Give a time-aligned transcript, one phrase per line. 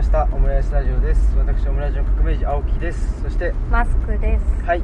[0.00, 0.26] ました。
[0.32, 1.36] オムライスラジオです。
[1.36, 3.22] 私オムライスの革命児青木です。
[3.22, 4.64] そしてマスクです。
[4.64, 4.82] はい。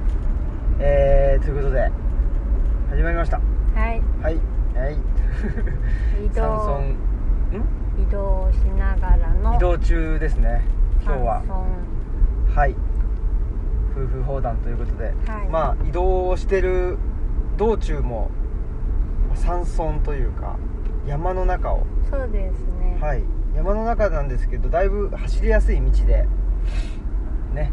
[0.79, 1.91] えー、ということで
[2.91, 3.39] 始まりました。
[3.39, 3.43] は
[3.95, 4.03] い。
[4.21, 4.37] はい。
[4.77, 4.99] はい。
[6.23, 6.83] 移山動
[7.99, 10.61] 移動しながらの移動中ですね。
[11.03, 11.43] 今日は。
[11.49, 11.67] 山
[12.55, 12.77] はい。
[13.97, 15.49] 夫婦砲弾ということで、はい。
[15.49, 16.99] まあ移動してる
[17.57, 18.31] 道中も
[19.35, 20.59] 山村というか
[21.07, 21.87] 山の中を。
[22.11, 22.99] 村そうですね。
[23.01, 26.27] はい山の中なんですけどだいぶ走りやすい道で。
[27.55, 27.73] ね。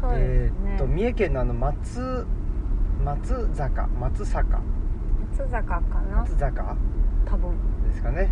[0.00, 2.26] そうですえーと三重県のあの松
[3.04, 4.60] 松坂松坂。
[5.36, 6.16] 松坂かな？
[6.18, 6.76] 松坂？
[7.26, 7.50] 多分。
[7.88, 8.30] ですかね、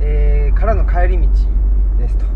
[0.00, 1.28] えーからの帰り道
[1.98, 2.26] ですと。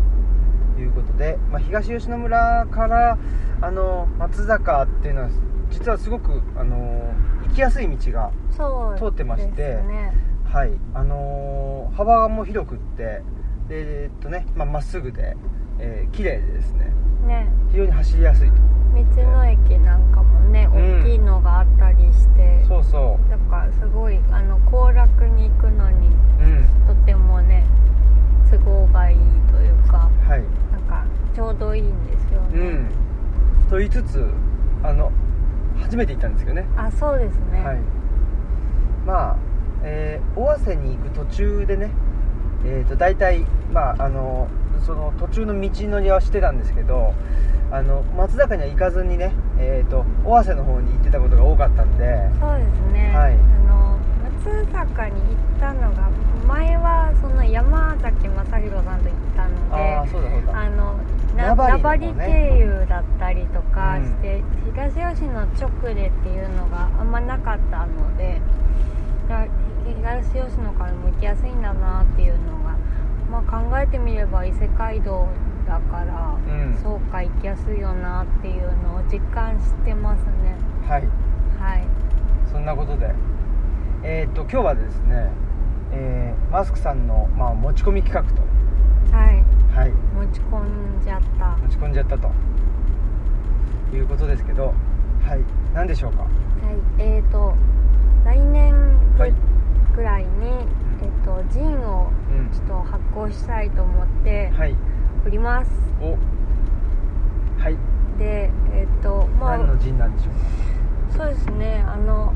[0.79, 3.17] いうことで、まあ、東吉野村から
[3.61, 5.29] あの松坂っていうのは
[5.69, 7.13] 実はすごくあの
[7.47, 10.13] 行きやすい道がそう通ってましてですね
[10.45, 10.71] はい。
[10.95, 13.21] あのー幅も広くってで
[13.75, 15.35] えーっとねまあまっすぐで、
[15.79, 16.91] えー綺麗でですね。
[17.25, 17.47] ね。
[17.71, 18.55] 非常に走りやすいと。
[19.15, 21.01] 道の駅なんかもねうん。
[21.01, 26.11] 大きいのがあったりして、そうそだからすごいあの行楽に行くのにう
[26.43, 26.95] うん。
[26.95, 27.63] とてもね
[28.51, 29.17] 都合がいい
[29.51, 30.43] というかはい。
[30.71, 33.69] なんかちょうどいいんですよね、うん。
[33.71, 34.23] と言いつつ
[34.83, 35.11] あの
[35.81, 36.67] 初めて行ったんですけどね。
[36.77, 37.79] あそうですね、はい。
[39.07, 39.37] まあ、
[39.81, 41.89] えー尾鷲に行く途中でね
[42.65, 44.47] えー、と大体まああの
[44.85, 47.13] その途中の道のりはしてたんですけど
[47.71, 52.05] あの松坂には行かずにね、えー、と尾鷲の方に行ってたことが多かったんで
[52.39, 53.33] そうですね、はい。
[53.33, 53.99] あの
[54.45, 56.09] 松坂に行ったのが
[56.47, 60.59] 前はその山崎正弘さんと行ったのでああそうだそうだ。
[60.59, 60.99] あの
[61.35, 62.13] な名張ね。
[62.13, 68.39] 張経由だったりとかして、東吉野直でっていうのがあんまなかったので
[69.27, 69.47] だ
[69.85, 72.77] 東吉野からも行きやすいんだなっていうのが、
[73.31, 75.27] まあ、考えてみれば伊勢街道
[75.67, 76.77] だから、うん。
[76.81, 80.55] そうか行きやすいよなっていうのを実感してますね。
[80.87, 81.07] はい。
[81.59, 81.83] はい。
[82.51, 83.13] そんなことで。
[84.03, 85.31] えっ、と今日はですね、
[85.91, 88.43] えーマスクさんの、まあ、持ち込み企画と。
[89.15, 89.43] はい。
[89.75, 89.91] はい。
[89.91, 91.57] 持ち込んじゃった。
[91.63, 92.29] 持ち込んじゃったと。
[93.93, 94.73] いうことですけど
[95.23, 95.39] はい。
[95.73, 96.23] 何でしょうか？
[96.23, 96.31] はい。
[96.99, 97.55] えーと
[98.25, 98.73] 来年
[99.17, 99.33] ぐ,、はい。
[99.97, 100.65] らいに、えー、
[101.25, 102.49] とジンをうん。
[102.51, 104.75] ちょっと発行したいと思ってはい。
[105.25, 106.17] 売ります、お。
[107.61, 107.77] はい。
[108.19, 109.57] でえっ、とまあ。
[109.57, 111.83] 何の陣なんでしょうそうですね。
[111.87, 112.33] あの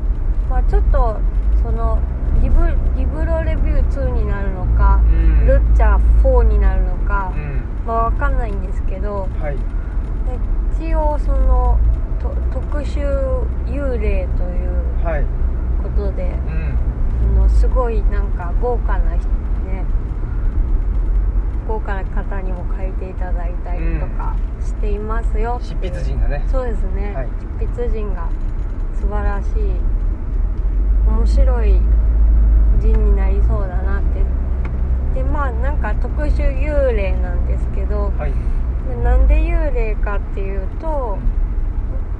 [0.48, 1.18] まあちょっと
[1.62, 1.98] その
[2.42, 2.56] リブ
[2.96, 5.46] リブロレビュー2になるのか、うん。
[5.46, 7.62] ルッチャー4になるのか、うん。
[7.86, 9.56] まあわかんないんですけどはい。
[9.56, 11.78] で一応その
[12.20, 15.24] と特殊幽霊というはい。
[15.82, 16.67] ことでうん。
[16.67, 16.67] あ
[17.34, 19.84] のすごいなんか豪華な人ね
[21.66, 26.44] 豪華な方にも書いていただいたりとかしていますよ、執筆陣がね。
[26.50, 27.28] そうですね、はい。
[27.60, 28.28] 執筆陣が
[28.94, 29.76] 素晴らしい
[31.06, 31.80] 面白い
[32.80, 34.24] 陣になりそうだなって。
[35.14, 38.32] でまあなんか特殊幽霊なんですけどはい。
[39.02, 41.18] なんで幽霊かっていうと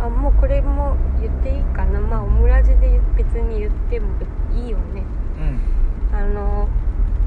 [0.00, 2.00] あもうこれも言っていいかな。
[2.00, 4.08] まあオムラジで別に言っても
[4.56, 5.02] いいよね。
[6.12, 6.16] うん。
[6.16, 6.68] あの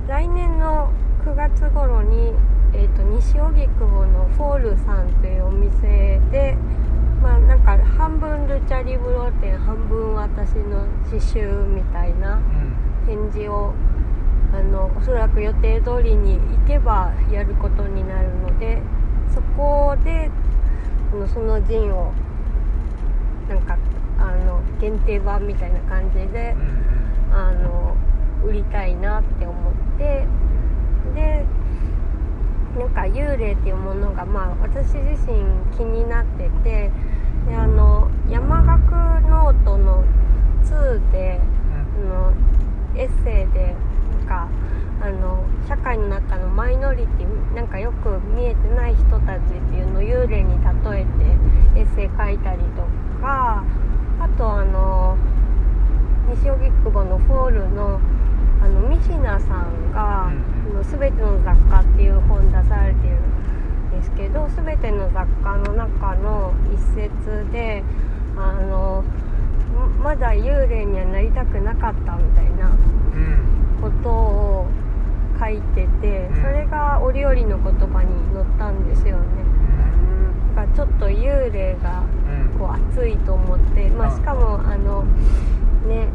[0.08, 0.92] 来年の
[1.24, 2.34] 9月頃に、
[2.74, 6.58] えー、と西荻窪のフォールさんというお店で
[7.22, 12.82] まあなんか半分ルチャリブロ店半分私の刺繍みたいなうん。
[13.06, 13.74] 展示を
[14.54, 18.82] あのおそらく予定通りに行けばやることになるので
[19.34, 20.30] そこで
[21.12, 22.14] あのそのジンを
[23.48, 23.78] なんか
[24.18, 27.01] あの限定版みたいな感じでうん
[27.32, 27.96] あの
[28.44, 30.26] 売りたいなって思って
[31.14, 31.46] で
[32.78, 35.44] なんか幽霊っていうものがまあ私自身
[35.76, 36.92] 気になってて
[37.48, 40.04] であの山岳ノートの
[40.64, 41.40] 2で
[41.74, 42.34] あの
[42.96, 43.76] エッセイで
[44.20, 44.50] なんか
[45.02, 50.54] あの社会の中のマイノリティなんかよく見えてない人たちっていうのを幽霊に
[50.84, 51.06] 例え
[51.74, 52.84] てエッセイ書いたりと
[53.22, 53.64] か
[54.20, 55.18] あとあの
[56.36, 58.00] 西荻窪の FALL の
[58.64, 60.32] あのミシナさんが
[60.72, 63.16] 「うんあの全ての雑貨」っていう本出されてる
[63.98, 67.84] んですけど全ての雑貨の中の一節で
[68.38, 69.04] あの
[70.04, 73.62] まだ幽霊にはなりたくなかったみたいなうん。
[73.82, 74.68] ことを
[75.40, 76.42] 書いててうん。
[76.42, 79.24] それが折々の言葉に載ったんですよね。
[80.56, 82.04] だからちょっと幽霊が
[82.54, 82.60] うん。
[82.60, 85.04] こう熱いと思って、まあ、あしかもあの
[85.88, 86.08] ね。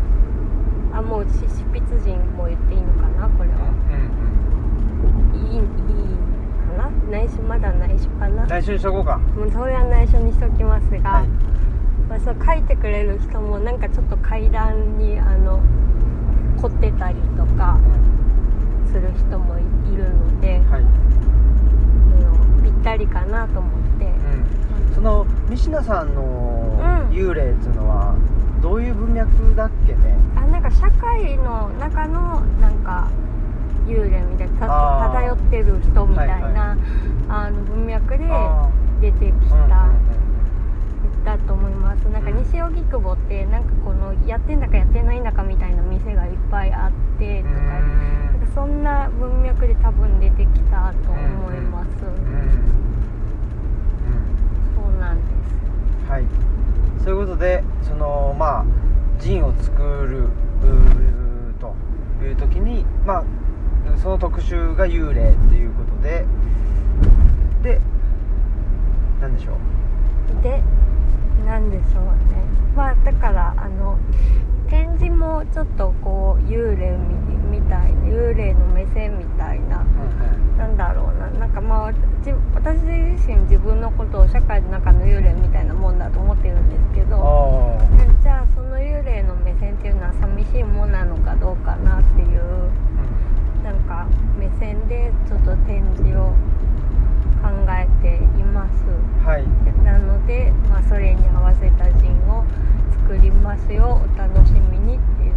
[0.92, 3.56] あもうし執筆陣も言っていいのかなこれは。
[3.68, 4.26] うん
[5.34, 6.90] いいいいかな？
[7.10, 8.46] 内内緒まだ内緒かな？
[8.46, 9.18] 内緒にしとこうか。
[9.18, 11.28] もうそれは内緒にしときますが、はい。
[12.08, 15.60] まあ、そう書いてくれる人もなんかちょっと階段にあの
[16.60, 17.78] 凝ってたりとか
[18.86, 19.62] する人もい
[19.92, 20.84] いるので、はい、
[22.62, 24.08] ぴったりかなと思って、う
[24.92, 27.16] ん、その仁科さんのうん。
[27.16, 28.14] 幽霊っていうのは
[28.62, 30.16] どういう文脈だっけね？
[30.36, 33.08] あなんか社会の中のなんか
[33.86, 36.76] 幽霊みたいな漂ってる人みたいな、はいは
[37.28, 38.68] あの文脈であ
[39.00, 40.16] 出てきーた、うん
[41.24, 42.08] だと思います。
[42.08, 42.36] なんかうん。
[42.38, 52.16] 西荻窪ってなんかこのやってんだかやってないんだかみたいな店がいっぱいあってとかなんかそんな文脈で多分出てきたと思います、うん
[54.76, 55.26] そうなんです。
[56.04, 56.24] うんはい
[57.06, 58.64] そういうことでそのまあ
[59.20, 60.28] ジンを作る
[61.60, 61.72] と
[62.24, 63.24] いう時にまあ
[64.02, 66.26] その特集が幽霊っていうことで
[67.62, 67.80] で
[69.20, 70.42] なんでしょう？
[70.42, 70.60] で
[71.46, 72.10] なんでしょうね。
[72.74, 73.96] まあだからあの
[74.68, 76.96] 展示もちょっとこう幽霊
[77.50, 79.84] みみたいな幽霊の目線みたいな
[80.58, 81.30] なんだろうな。
[81.38, 81.92] なんかまあ
[82.24, 92.70] じ私自身自分のことを社会の中の幽霊みたいなもんだと思ってるんですけどあえじゃあその幽霊の目線っていうのは寂しいものなのかどうかなっていう
[93.62, 94.08] なんか
[94.38, 96.32] 目線でちょっと展示を
[97.42, 98.72] 考えています
[99.24, 99.44] あはい
[99.84, 102.44] なので、まあ、それに合わせた陣を
[103.04, 105.32] 作りますよお楽しみにっていう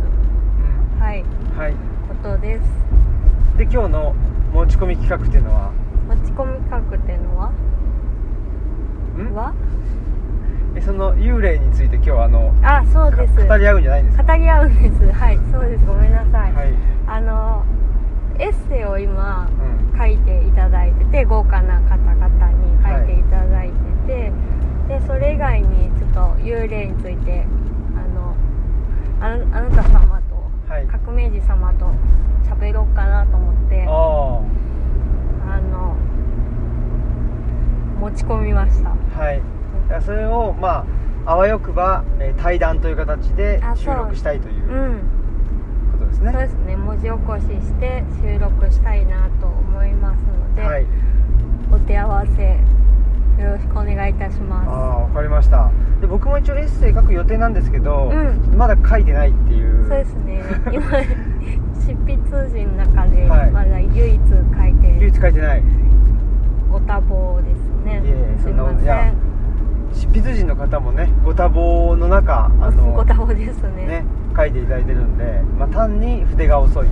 [0.99, 1.23] はい
[1.55, 1.73] はい
[2.07, 2.63] ことです
[3.57, 4.15] で今日の
[4.53, 5.71] 持ち込み企画っていうのは？
[6.07, 7.49] 持ち込み企画っていうのは？
[7.49, 9.33] ん？
[9.35, 9.53] は？
[10.75, 13.35] えその幽霊について今日はあのあそうです。
[13.35, 14.23] か語り合うんじゃないんですか？
[14.23, 15.11] 語り合うんです。
[15.11, 15.85] はいそうです。
[15.85, 16.73] ごめんなさい、はい、
[17.07, 17.63] あの
[18.37, 19.49] エッセイを今
[19.91, 23.73] うん、書いていただいてて豪華な方々に書いていただいて
[24.07, 24.31] て、
[24.87, 27.45] でそれ以外にちょっと幽霊について
[27.97, 28.33] あの
[29.19, 30.85] あなあなた様と、はい。
[30.87, 31.91] 革命児様と
[32.49, 33.85] 喋ろうかなと思って。
[33.85, 34.39] ああ
[35.57, 35.95] の
[37.99, 38.91] 持ち込みました。
[38.91, 39.41] あはい。
[40.01, 40.85] それをま
[41.25, 44.99] ああわよくば、えー対談という形で収録したいといううん。
[45.91, 46.31] ことですね。
[46.31, 46.75] そうですね。
[46.77, 50.85] 文字起こしして収録したいなと思いますので、はい。
[51.71, 52.59] お手合わせ
[53.39, 55.71] よろしくお願いいたしあまあわかりました。
[56.01, 58.57] で僕も一応エッセイ書く予定なんですけど、うん。
[58.57, 59.83] まだ書いてないっていう。
[59.83, 60.43] すそうですね。
[60.73, 60.83] 今
[61.79, 63.51] 執筆陣の中ではい。
[63.51, 65.63] まだ唯一書いて唯一書いてない。
[66.69, 68.01] ご多忙ですね。
[68.43, 69.13] すいません。
[69.93, 73.87] 執筆陣の方もねご多忙の中あのご多忙ですね。
[73.87, 76.89] ね書いていただいてるんで、まあ、単に筆が遅いという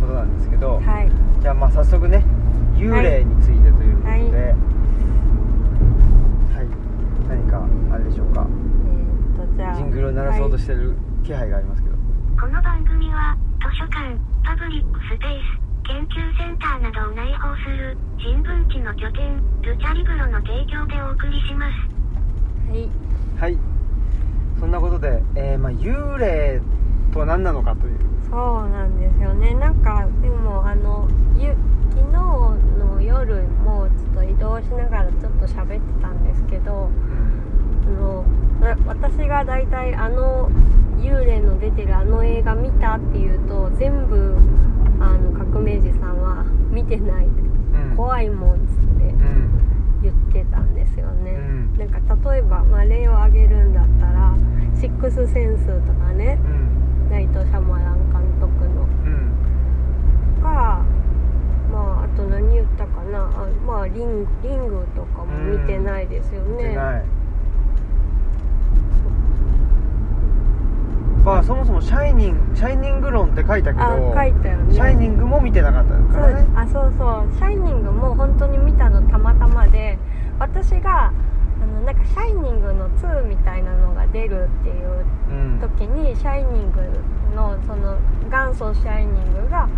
[0.00, 1.10] ことなんですけど、はい。
[1.42, 2.24] じゃあまあ早速ね
[2.76, 4.76] 幽霊についてということで、はいはい
[7.28, 8.46] 何かあれでしょうか？
[8.46, 11.96] えーっとじゃあジングルを鳴らそうとしてる気配がありますけど、
[12.40, 15.58] この番組は図書館、パブリックスペース、
[15.88, 21.72] 研究センターなどを内包する人文地の拠点、ルチャリブロの提供でお送りします。
[22.70, 22.90] はい。
[23.40, 23.58] はい。
[24.58, 26.60] そんなことで、えーまあ、幽霊
[27.12, 27.98] とは何なのかという。
[28.30, 29.54] そうなんですよね。
[29.54, 31.54] なんかでもあのゆ
[31.90, 36.90] 昨日の夜もちょっと移動しながらちょっと喋ってたんですけどあ
[37.86, 38.24] の
[38.60, 40.50] わ私が大体あの
[40.98, 44.36] 幽霊の出てるあの映画見たっていうと全部
[44.98, 47.26] あの革命児さんは見てない。
[47.26, 47.96] うん。
[47.96, 50.00] 怖いもんっつってうん。
[50.02, 51.74] 言ってたんですよね、うん。
[51.78, 54.34] なんか例えば、まあ、例を挙げるんだったら
[54.78, 57.10] 「シックスセンス」とかねうん。
[57.10, 58.82] ナイト・シャマラン監督の。
[58.82, 59.08] う
[60.40, 60.42] ん。
[60.42, 60.82] か
[61.72, 63.24] まああと何言ったかな。
[63.24, 66.74] あまあリングリングとかも見てないですよね、
[71.26, 74.74] 見てないまあそもそも「シャイニング」「シャイニング論」って書いたけどあ書いたよね。
[74.74, 79.98] シャイニングも見てなかったかそうらねあそうそう「シャイニング」も本当に見たのたまたまで
[80.38, 81.12] 私があ
[81.66, 85.58] のなんか「シャイニング」の2みたいなのが出るっていううん。
[85.60, 86.80] 時に「シャイニング
[87.34, 87.96] の」その
[88.30, 89.68] 元祖「シャイニングが」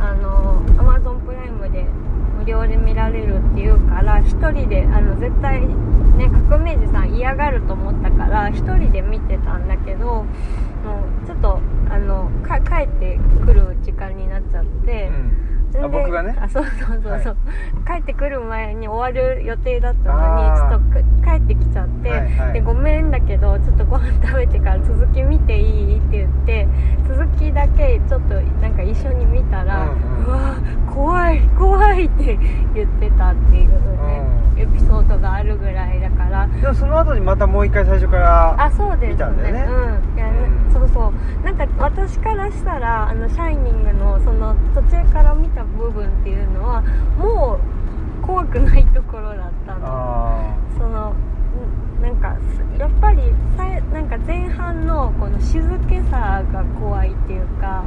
[0.00, 1.84] あの Amazon プライムで
[2.38, 5.60] 無料で見られるっていうから一人であの絶対
[6.16, 10.24] ね革命児さん嫌がると思ったから一人で見てたんだけど
[10.88, 15.08] もうちょっとあのか帰ってくる時間になっちゃって。
[15.08, 15.44] うん。
[15.84, 16.34] あ僕がね？
[16.40, 17.36] あそうそうそうそう、
[17.86, 22.52] 帰ってくる前に終わる予定だったのにちょっとく帰ってきちゃって、はいはい。
[22.54, 26.66] でごめんだけどちょっとご飯食べてから続き見ていいって言って
[27.06, 30.24] 続きだけちょっとなんか一緒に見たら、うんうん。
[30.24, 30.56] うわ
[30.90, 32.38] 怖い怖いって
[32.74, 33.76] 言ってたっていうね、
[34.58, 36.46] エピソードがあるぐらいだから。
[36.46, 39.08] でもその後にまたもう一回最初からあそうですね。
[39.08, 39.62] 見たんだよね。
[39.62, 40.16] うん。
[40.16, 40.72] いや、うん。
[40.72, 41.44] そうそう。
[41.44, 46.82] なんか私からしたら「あのシャイニングの」その途中から見た部分っていうのは
[47.18, 47.58] も
[48.22, 49.80] う怖くないところだったの。
[49.82, 53.22] あそのんなんかすやっぱり
[53.56, 57.82] さいなんか前半のこの静けさが怖いっていうかあ、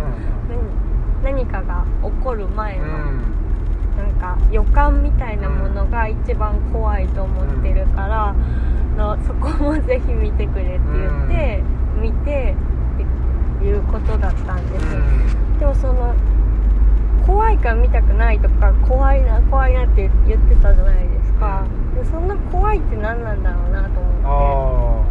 [1.24, 3.41] 何何かが起こる前の、うんうん
[4.02, 8.36] なんか予感みたいなものが一番怖いと思ってるから、
[8.98, 11.64] のそこもぜひ見てくれって言って、
[12.02, 12.56] 見て
[13.58, 14.84] っていうことだったんです。
[14.84, 15.02] よ、
[15.60, 16.16] でもその
[17.26, 21.64] 怖いから見たくないとか怖いな怖いなって言ってたじゃないですか、
[21.96, 25.04] でそんな怖いって何なんだろうなと思あ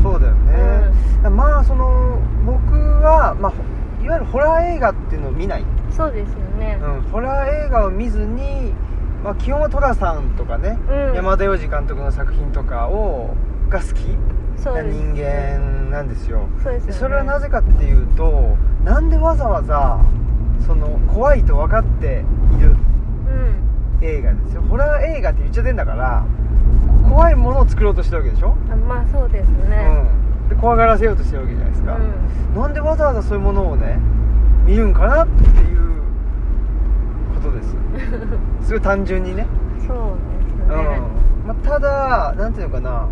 [0.00, 3.62] あそうだよね、まあその僕は、まあ、ほ
[4.04, 6.78] いわゆるホラー映画っていうのを見ない、ってそうですよね。
[6.82, 8.72] うん、ホラー映画を見ずに、
[9.22, 11.14] まあ、基本は寅さんとかね、うん。
[11.14, 13.34] 山田洋次監督の作品とかを
[13.68, 14.00] が好き
[14.64, 16.48] な人間なんですよ。
[16.62, 16.86] そうでね。
[16.86, 20.00] でそれはなぜかっていうとなんでわざわざ
[20.66, 22.24] その怖いと分かって
[22.56, 24.04] いるうん。
[24.04, 24.62] 映画ですよ。
[24.62, 26.24] ホラー映画って言っちゃってんだから
[27.08, 30.06] 怖いものを作ろうとしてるわけでしょ、あまあそうですね。
[30.42, 32.60] うん、で怖がらせようとしてるわけじゃないですか、うん。
[32.60, 33.98] なんでわざわざそういうものをね
[34.66, 35.83] 見るんかなっていう
[37.44, 39.46] ことですすごい単純にね、
[39.86, 39.96] そう
[40.68, 40.84] ですうん。
[40.84, 41.00] ね、
[41.46, 43.08] まあ、ただなんていうのかな。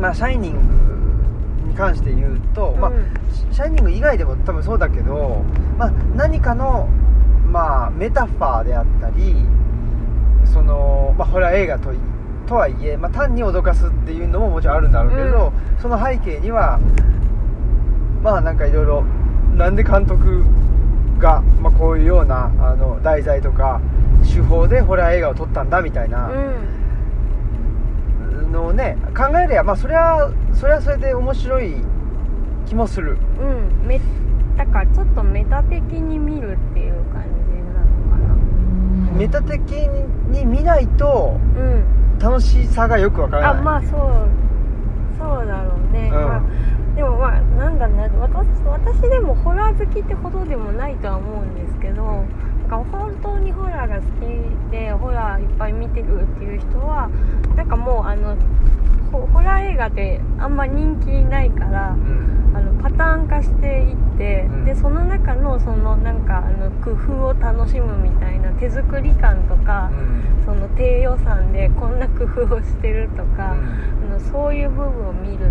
[0.00, 3.04] まあシャイニングに関して言うと、まあうん
[3.52, 5.42] シャイニング以外でも多分そうだけど、
[5.78, 6.88] まあ、何かの、
[7.50, 9.34] まあ、メタファーであったり
[10.44, 11.96] その、まあ、ホラー映画とい
[12.46, 16.78] とはいえ、まあ、単に脅かすっていうのももちろんあるんだろうけど、その背景には
[18.22, 19.02] まあなんかいろいろ
[19.54, 20.44] なんで監督
[21.18, 23.80] が、まあ、こういうようなあの題材とか
[24.24, 26.30] 手法でホラー映画を撮ったんだみたいな
[28.52, 31.74] のをね考えりゃまあそれはそれはそれで面白い
[32.66, 33.16] 気もする。
[33.40, 34.56] うん。
[34.56, 38.16] だからちょっとメタ的に見るっていう感じなのか
[39.12, 39.18] な。
[39.18, 39.60] メタ的
[40.30, 41.96] に見ないとうん。
[42.18, 43.60] 楽しさがよくわからない。
[43.60, 43.90] あまあそう
[45.18, 46.42] そうだろうね、うんまあ、
[46.94, 57.08] でもまあなんだろうね私私でもホラー好きってほどでもないとは思うんですけどなんか本当にホラーが好きでホラーいっぱい見てるっていう人は
[57.56, 58.36] なんかもうあの
[59.10, 62.36] ホホラー映画ってあんま人気ないからうん。
[62.56, 64.64] あのパターン化していって、うん。
[64.64, 69.90] でその中のそのなんかあの工夫を楽しむみたいな手作り感とか、
[70.46, 73.56] その低予算でこんな工夫をしてるとか、あ
[74.10, 75.50] のそういう部分を見る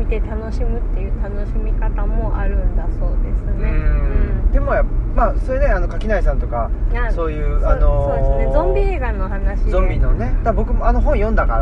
[0.00, 3.68] 見て楽しむっていう楽しみ方もあるんだそうですうんね。
[3.68, 4.52] うん。
[4.52, 4.90] でもやっぱ
[5.26, 6.70] まあそれねあの垣内さんとか
[7.14, 8.52] そういうそあのーそうですね。
[8.54, 9.60] ゾンビ映画の話。
[9.64, 10.34] でゾンビのね。
[10.42, 11.58] だ僕もあの本読んだか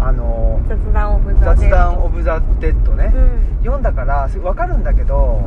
[0.00, 3.58] らあのー雑談オブザ雑談オブザ・デッドね、うん。
[3.62, 5.40] 読んだからす分かるんだけど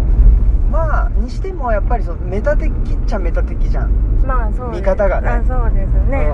[0.71, 2.73] まあにしてもやっぱりそのメタ的っ
[3.05, 3.91] ちゃメタ的じゃん、
[4.25, 5.27] まあそう見方がね。
[5.29, 6.29] あそうですね、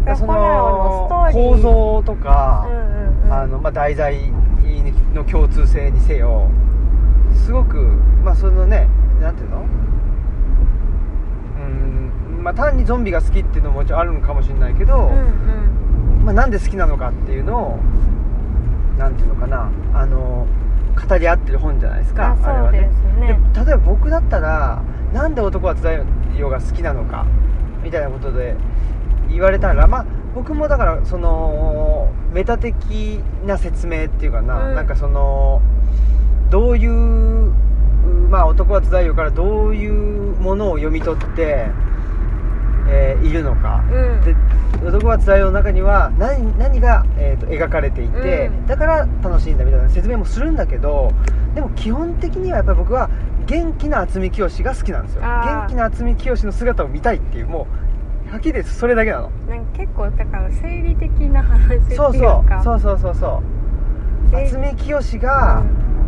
[0.00, 3.32] うん、だからその構造とかう、んうんうん。
[3.32, 4.32] あのまあ、題材
[5.14, 6.50] の共通性にせよ
[7.34, 7.76] すごく
[8.24, 8.88] まあそのね
[9.20, 9.66] なんていうの？
[11.58, 17.78] うんまあ単にゾンビが好きっていうのももちろんあるのかもしれないけど、うんまあ、なんで好きなのかっていうのを
[18.98, 20.46] なんていうのかなあの
[21.08, 22.90] 語り合ってる本じゃないですかあれはね。
[23.20, 23.26] で
[23.64, 24.82] 例えば僕だったら
[25.12, 26.04] なんで男はつらい
[26.38, 27.26] よが好きなのか
[27.82, 28.56] みたいなことで
[29.30, 34.74] 言われたらまあ僕もだからそのメタ的な説明っていうかな、うん。
[34.74, 35.62] なんかその
[36.50, 37.52] どういう
[38.28, 41.66] まあ男はつらいよからどういうものを読み取って、
[42.88, 44.20] えーいるのか、うん。
[44.20, 44.36] で
[44.86, 48.66] 男はつらいよの中には何何が、えーと描かれていて、うん。
[48.66, 51.12] だから楽しいんだみたいな説明もするんだけど
[51.54, 53.08] でも基本的にはやっぱり僕は
[53.46, 55.22] 元気な渥美清が好きなんですよ。
[55.22, 57.85] 元気な渥美清の姿を見たいっていうもう
[58.38, 59.30] きり言ってそれだけなの。
[59.48, 62.62] なんか結構だから生理的な話っていうか。
[62.62, 63.42] そうそうそうそうそうそ
[64.28, 64.30] う。
[64.30, 65.62] で渥美清が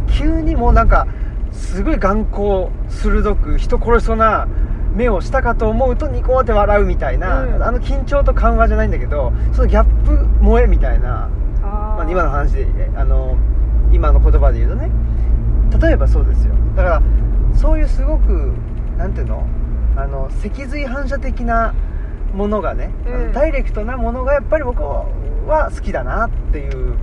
[0.08, 1.06] 急にもうなんか
[1.52, 4.46] すごい眼光鋭く人殺しそうな
[4.94, 7.62] 目をしたかと思うとニコって笑うみたいな、うん。
[7.62, 11.28] あの緊張と緩和じゃないんだけどそのギャップ萌えみたいな、
[11.62, 12.66] あまあ、今の話で
[12.96, 13.36] あの
[13.92, 14.90] 今の言葉で言うとね。
[15.80, 16.54] 例えばそうですよ。
[16.74, 17.02] だから
[17.54, 18.52] そういうすごく
[18.96, 19.46] なんていうの？
[19.96, 21.74] あの脊髄反射的な
[22.34, 23.32] ものがね、うん。
[23.32, 26.96] ダイレクトなものがやっぱり僕は好きだなっていう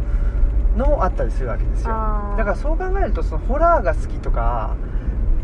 [0.78, 1.90] のもあったりするわけですよ。
[2.38, 4.76] だからそう考えるとそのホラーが好きとか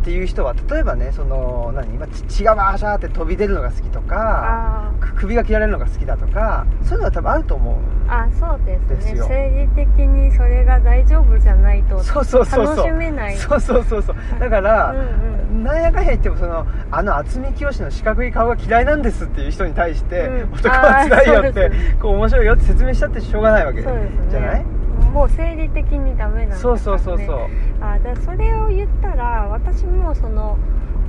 [0.01, 1.93] っていう人は例えばねその何？
[1.93, 7.75] 今血がバーシャーって飛び出るのが好きとか首が切られるのが好きだとかそういうのは多分あると思う。
[8.09, 8.95] あそうですね。
[8.95, 9.25] ですよ。
[9.29, 12.75] 生理的にそれが大丈夫じゃないとそうそうそうそう。
[12.77, 13.37] 楽しめない。
[13.37, 14.15] そうそうそうそう。
[14.39, 15.63] だから、うんうん。
[15.63, 20.53] なんやかんや言ってもそのあの渥美清の四角い顔が嫌いなんですっていう人に対して、うん。
[20.53, 24.65] 男は辛いよってこう面白いよって説明したってしょうがないわけじゃない？
[25.11, 27.47] もう生理的にダメなんね、そうそうそうそう。
[27.81, 30.57] あだそれを言ったら私もその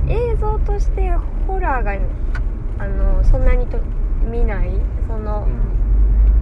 [0.09, 1.11] 映像として
[1.47, 1.95] ホラーが
[2.79, 3.77] あのそんなにと
[4.29, 4.69] 見ない。
[5.07, 5.47] その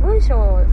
[0.02, 0.66] 文章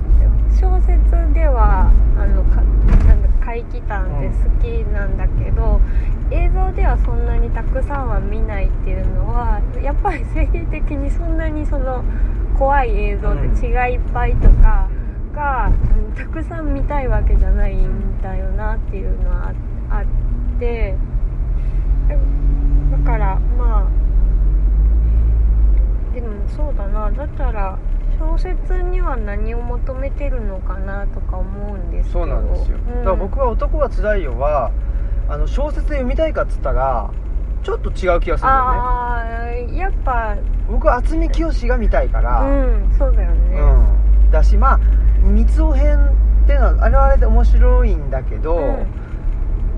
[0.59, 2.63] 小説ではあのか
[3.07, 5.81] なんだ怪奇譚って好きなんだけど、
[6.31, 12.03] 映像ではそんなにたくさんは見ないっていうのはやっぱり生理的にそんなにその
[12.59, 14.89] 怖い映像で血がいっぱいとか。
[15.35, 19.53] がうんたくさん見たいわけじゃないんだよなっていうのは
[19.91, 20.95] ああって
[22.91, 23.89] だからまあ
[26.15, 27.79] でもそうだなだったら
[28.19, 32.21] 小説には何を求めてるのかなとか思うんですけど。
[32.21, 34.73] そうなんですよ、だから僕は「男はつらいよは」
[35.31, 37.11] あの小説で読みたいかっつったら
[37.63, 38.81] ちょっと違う気がするんだよね。
[38.81, 39.25] ああ
[39.77, 40.37] やっぱ
[40.69, 43.61] 僕は渥美清が見たいから、うんそうだよね。
[43.61, 44.81] うん、だしまあ
[45.23, 45.99] 三尾編
[46.45, 48.87] っていうのはあれはあれで面白いんだけど、うん。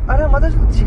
[0.07, 0.87] あれはまたちょっと違っ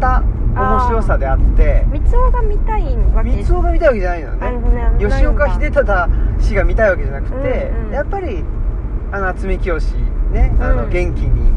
[0.00, 0.22] た
[0.54, 2.82] 面白さであって三つ男が見たい
[3.14, 3.42] わけ？
[3.44, 4.32] 三尾が見たいわけじゃないの
[4.70, 4.82] ね。
[4.98, 7.40] な吉岡秀忠氏が見たいわけじゃなくて、う
[7.82, 7.92] んうん。
[7.92, 8.44] やっぱり
[9.12, 9.78] あの渥美清
[10.32, 11.52] ねあのうん元気に、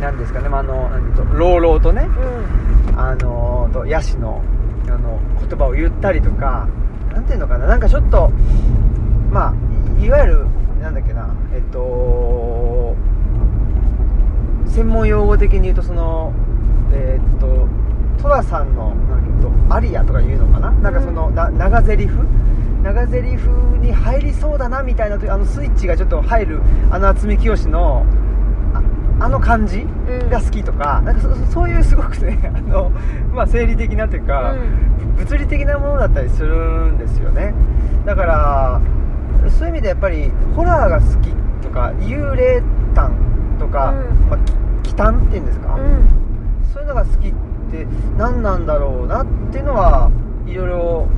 [0.00, 0.90] なんですかね、まあ、あの
[1.34, 2.98] 朗々とねうん。
[2.98, 4.42] あのとヤシの
[4.88, 6.68] あの言葉を言ったりとか
[7.12, 8.30] なんていうのかななんかちょっと
[9.30, 9.54] まあ
[10.00, 10.46] いいわゆる
[10.86, 12.94] なんだっけなえっと
[14.66, 16.32] 専門用語的に言うとその
[16.92, 17.66] えっと
[18.22, 19.26] 寅さんのなん
[19.68, 20.70] アリアとか言うのかな？
[20.70, 22.24] なんかそのな長ゼリフ？
[22.84, 26.60] 長ゼリフに入りそうだなみたいな時あのスイッチがちょっと入る
[26.92, 28.06] あの渥美清の
[29.18, 30.30] ああの感じうん。
[30.30, 32.92] が好きとか,、なんかそそういうすごくね あの、
[33.34, 35.16] まあ、生理的なというか、うん。
[35.16, 37.54] 物理的なものだったりするんですよね。
[38.04, 38.80] だから
[39.50, 41.30] そういう意味でやっぱりホラーが好き
[41.62, 42.62] とか幽霊
[42.94, 43.10] 譚
[43.58, 44.28] とか、うん。
[44.28, 44.38] まあ、
[44.82, 46.08] き奇譚っていうんですか、うん。
[46.72, 47.32] そういうのが好きっ
[47.70, 50.10] て何なんだろうなっていうのは
[50.46, 51.08] いろいろ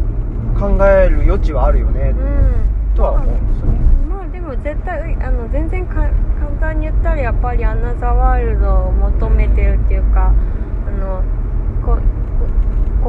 [0.59, 2.95] 考える余地はあるよね、うん。
[2.95, 3.27] とは思う。
[3.27, 5.95] んですよねまあでも絶対あの全然か
[6.41, 10.33] 簡単に言ったらやっぱりアナザーワールドを求めてるっていうか
[10.87, 11.23] あの
[11.85, 11.99] こ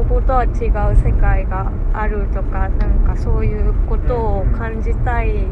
[0.00, 5.44] こことは違う世界があるとかなんかそういうことを感じたい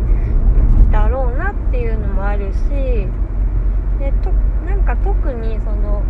[0.91, 2.59] だろうなっていうのもあるし
[3.99, 4.33] でと
[4.65, 6.03] なんか特にその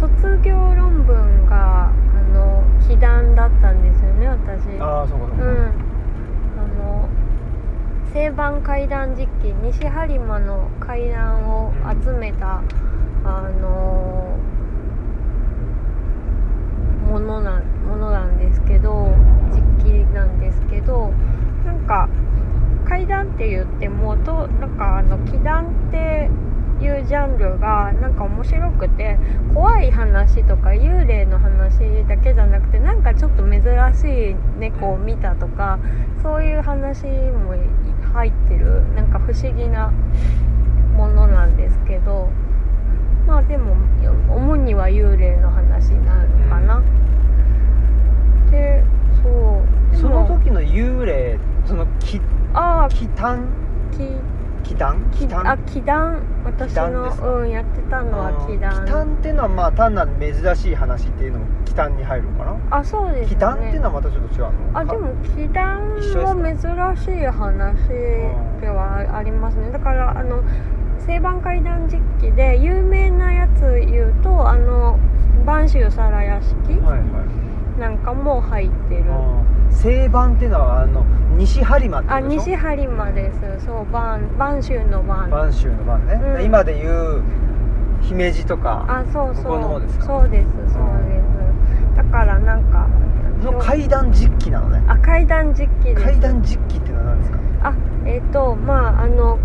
[0.00, 1.92] 卒業論文があ
[2.34, 4.80] の奇談だったんですよね私。
[4.80, 5.58] ああそうかそうか、うん、
[6.58, 7.08] あの
[8.12, 12.60] 清番怪談実記西播磨の怪談を集めた、
[13.24, 14.36] あの
[17.10, 19.12] ものなものなんですけど
[19.50, 21.12] 実記なんですけど
[21.66, 22.08] なんか
[22.88, 26.30] 怪談って言ってもとなんかあの奇談って
[26.80, 29.18] いうジャンルがなんか面白くて
[29.52, 33.60] 怖い話とか幽霊の話だけじゃなくてなんかちょっと珍
[33.94, 35.80] しい猫を見たとか
[36.22, 37.54] そういう話も
[38.14, 39.92] 入ってるなんか不思議な
[40.96, 42.28] ものなんですけど
[43.26, 43.76] まあでも
[44.28, 46.82] 主には幽霊の話なのかな、
[48.50, 48.82] で
[49.22, 52.20] そうでそのも時の幽霊そのき
[52.90, 53.38] ああ奇譚
[53.92, 62.76] き奇談きあ祈願私祈願のうんやってたのは祈願奇談っていうのはまあ単なる珍しい話っていうのも奇談に入るのかな？
[62.78, 63.36] あそうですね。
[63.36, 64.78] 奇談っていうのはまたちょっと違うの？
[64.78, 67.88] あでも祈願一緒ですは珍しい話
[68.60, 69.70] ではありますね。
[69.70, 70.42] だからあの
[71.04, 74.98] 清番怪談実記で有名なやつ言うとあの
[75.46, 77.80] 播州皿屋敷はいはい。
[77.80, 79.04] なんかも入ってる
[79.70, 81.04] 西番っていうのはあの
[81.36, 82.42] 西播磨ってあことでしょ？
[82.42, 83.40] 西播磨です。
[83.64, 86.44] そう播播州の番播州の番ね、うん。
[86.44, 87.22] 今で言う
[88.02, 89.44] 姫路とかあそうそう。
[89.44, 90.04] 向こうの方ですか？
[90.06, 91.96] そうですそうです。
[91.96, 92.88] だからなんか
[93.42, 94.82] の怪談実記なのね。
[94.86, 96.02] あ怪談実記です。
[96.02, 97.38] 怪談実記っていうのは何ですか？
[97.62, 97.74] あ
[98.06, 99.38] えっ、とまああの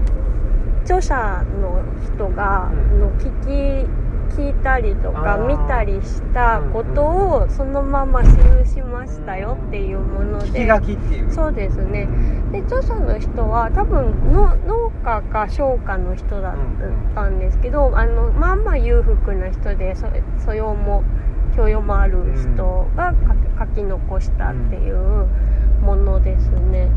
[0.83, 1.15] 著者
[1.61, 1.81] の
[2.13, 2.99] 人が、うん。
[2.99, 3.87] の聞き
[4.35, 8.29] 聞いたりとか見たりしたことをそのまま記
[8.69, 11.31] しましたよっていうもの聞きで書きっていう。
[11.31, 12.07] そうですね。
[12.51, 16.55] で著者の人は多分の農家か商家の人だっ
[17.15, 20.07] たんですけど、あのまあまあ裕福な人でそ
[20.39, 21.03] 素養も
[21.55, 23.13] 教養もある人が
[23.57, 25.27] 書き残したっていう
[25.81, 26.89] ものですね。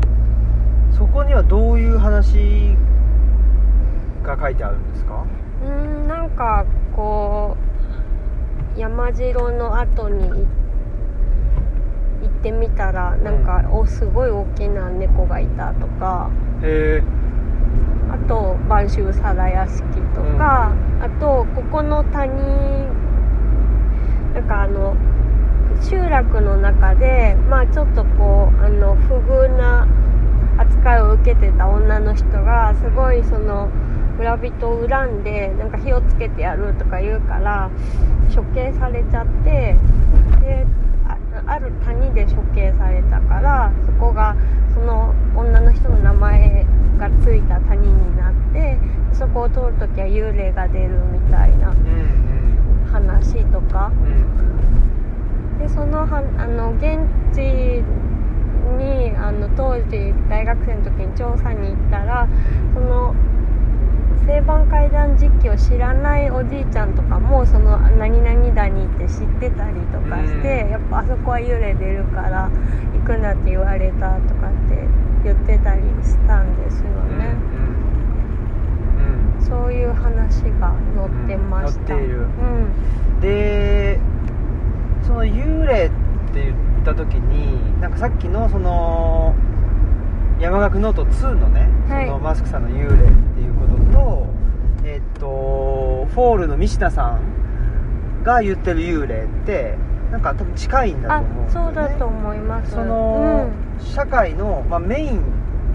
[0.91, 2.75] そこにはどういう話
[4.23, 5.23] が書いてあるんですか？
[5.61, 7.57] うーんなんかこ
[8.75, 10.29] う山城の後にい
[12.21, 16.29] 行ってみたらなんか、おすごい大きな猫がいたとか
[16.61, 17.03] へえ
[18.11, 19.81] あと播州皿屋敷
[20.15, 22.33] とか、あとここの谷
[24.33, 24.95] なんかあの
[25.81, 29.87] 集落の中でまあちょっとこうあの不遇な
[30.57, 33.69] 扱いを受けてた女の人がすごいその
[34.19, 37.71] 村人を恨んでなんか火をつけてやるとか言うから
[38.35, 39.77] 処刑されちゃって
[40.41, 40.67] で
[41.47, 44.35] ある谷で処刑されたからそこが
[44.73, 46.65] その女の人の名前
[46.97, 48.77] がついた谷になって
[49.13, 51.73] そこを通るときは幽霊が出るみたいな
[52.91, 53.89] 話とか。
[55.59, 57.03] でそのはあの現
[57.35, 57.83] 地
[58.77, 62.27] にあの当時大学生の時に調査に行ったら
[62.73, 63.13] その
[64.29, 70.69] 正番階段実機を知らないおじいちゃんとかもその何々谷って知ってたりとかして、うん。
[70.69, 72.51] やっぱあそこは幽霊出るから
[72.93, 74.87] 行くなって言われたとかって
[75.23, 77.25] 言ってたりしたんですようんね、
[79.35, 79.43] うんうん。
[79.43, 83.19] そういう話が載ってました、うん。
[83.21, 83.99] で
[85.01, 85.89] その幽霊っ
[86.33, 89.33] て言った時になんかさっきのその
[90.39, 92.05] 山岳ノート2のね、はい。
[92.05, 93.09] そのマスクさんの幽霊
[93.69, 94.27] っていうことと
[94.85, 99.77] えっと FALL の三品さんが言ってる幽霊って
[100.11, 102.71] なんか多分近いんだあと思うね、そうだと思います。
[102.71, 105.21] その、うん社会の、まあ、メイン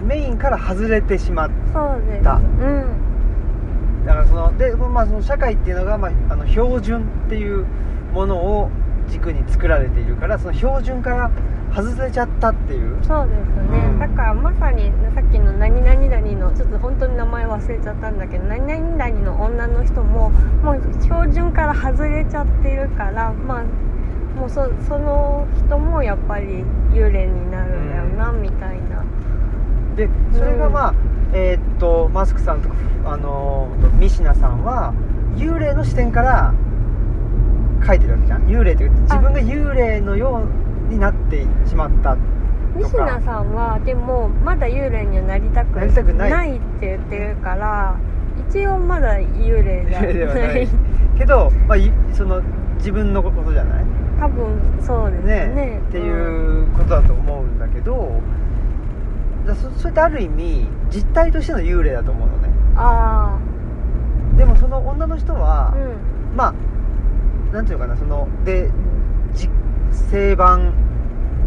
[0.03, 2.23] メインから外れてしまっそうです。
[2.23, 4.05] たうん。
[4.05, 7.65] だからそので、まあ、その社会っていうのが、まあ、あの標準っていう
[8.13, 8.69] ものを
[9.09, 11.31] 軸に作られているからその標準から
[11.75, 12.97] 外れちゃったっていう。
[13.03, 13.37] そうです
[13.69, 13.99] ね、うん。
[13.99, 20.29] だからまさにさっきの何々谷のちょっと本当に名前忘れちゃったんだけど何々谷の女の人も
[20.63, 23.63] もう標準から外れちゃってるからまあ
[24.39, 29.03] もうそその人もやっぱり幽霊になるんだよな、みたいな。
[29.95, 30.93] でそれがまあ、
[31.33, 34.93] えーっとマスクさんとかあのーミシナさんは
[35.35, 36.53] 幽霊の視点から
[37.85, 38.47] 書いてるわけじゃん。
[38.47, 42.19] 幽霊っていう自分が幽霊のようになってしまったと
[42.77, 46.57] 西名かさんはでもまだ幽霊にはなりたくない。
[46.57, 47.97] って言ってるから
[48.49, 50.63] 一応まだ幽霊じゃなない。
[50.65, 50.67] い
[51.17, 52.41] けど、まあ、いその
[52.77, 53.85] 自分のことじゃない？
[54.19, 55.47] 多分そうですね。
[55.47, 58.21] ねっていうことだと思うんだけど
[59.47, 62.49] だそそれってある意味実態としての幽霊だと思うのね。
[62.75, 63.39] あ
[64.37, 66.35] でもその女の人はあ、うん。
[66.35, 66.53] まあ
[67.53, 68.71] なんていうのかなそのでじ
[70.11, 70.73] 正版、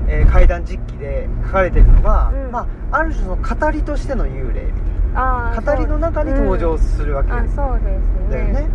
[0.08, 2.50] えー怪談実記で書かれてるのは、うん。
[2.50, 4.72] まあ、ある種その語りとしての幽霊み
[5.14, 5.62] たいな。
[5.64, 8.30] 語りの中に登場するわけ、あそうですね。
[8.30, 8.68] だよね。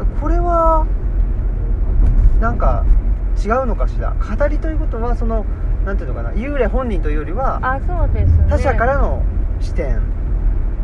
[0.00, 0.20] うん。
[0.20, 0.86] これは
[2.40, 2.84] なんか
[3.42, 4.14] 違うのかしら。
[4.14, 5.44] 語りということはその
[5.84, 6.30] なんていうのかな。
[6.32, 8.46] 幽霊本人というよりはあそうですね。
[8.48, 9.22] 他者からの
[9.60, 10.00] 視点。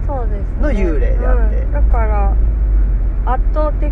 [0.07, 1.57] そうですねの幽霊であって。
[1.57, 1.73] うん。
[1.73, 2.35] だから
[3.27, 3.90] 圧倒的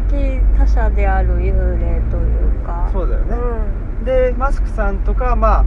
[0.58, 2.88] 他者である幽霊というか。
[2.92, 5.64] そうだよね、うんでマスクさんとかまあ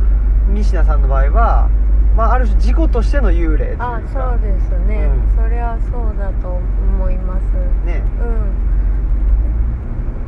[0.50, 1.70] ミシナさんの場合は、
[2.16, 3.96] まあ、ある種事故としての幽霊というか。
[3.96, 5.44] あそうですね、うん。
[5.44, 7.44] それはそうだと思います。
[7.86, 8.04] ね。
[8.22, 8.24] う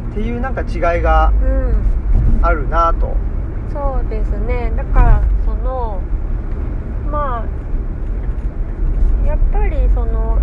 [0.10, 0.12] ん。
[0.12, 1.76] っていうなんか違いがうん。
[2.42, 3.16] あるなと。
[3.72, 4.72] そうですね。
[4.76, 6.02] だからその
[7.12, 10.40] まあやっぱりその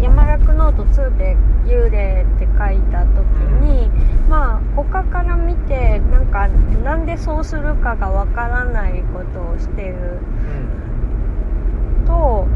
[0.00, 3.24] 山岳ノート2で幽霊って書いた時
[3.62, 3.90] に、
[4.28, 10.18] まあ他から見てなんかなんでそうするかがわからないことをしてる。
[12.06, 12.46] と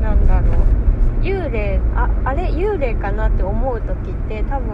[0.00, 1.22] なんだろう。
[1.22, 2.50] 幽霊ああれ？
[2.50, 4.68] 幽霊かなって思う時って多分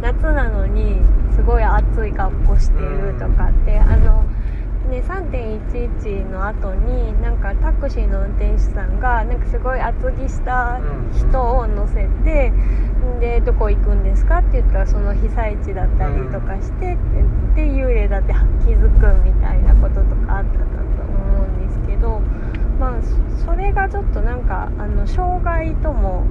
[0.00, 1.00] 夏なのに
[1.34, 4.24] すごい暑い格好してるとかって、あの
[4.84, 10.80] ね3.11の後になんかタクシーの運転手さんがなんかすごい厚着した
[11.16, 12.52] 人を乗せて、
[13.20, 16.96] でどこ行くんですかって言ったらその被災地だったりとかして、
[17.54, 18.32] で幽霊だって
[18.66, 20.64] 気づくみたいなこととかあったと
[21.02, 22.20] 思うんですけど
[22.78, 26.24] まあそそれがちょっとなんかあの障害とも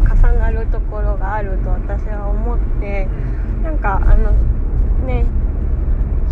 [0.00, 3.08] 重なるところがあると私は思って
[3.62, 4.32] なんかあの
[5.06, 5.24] ね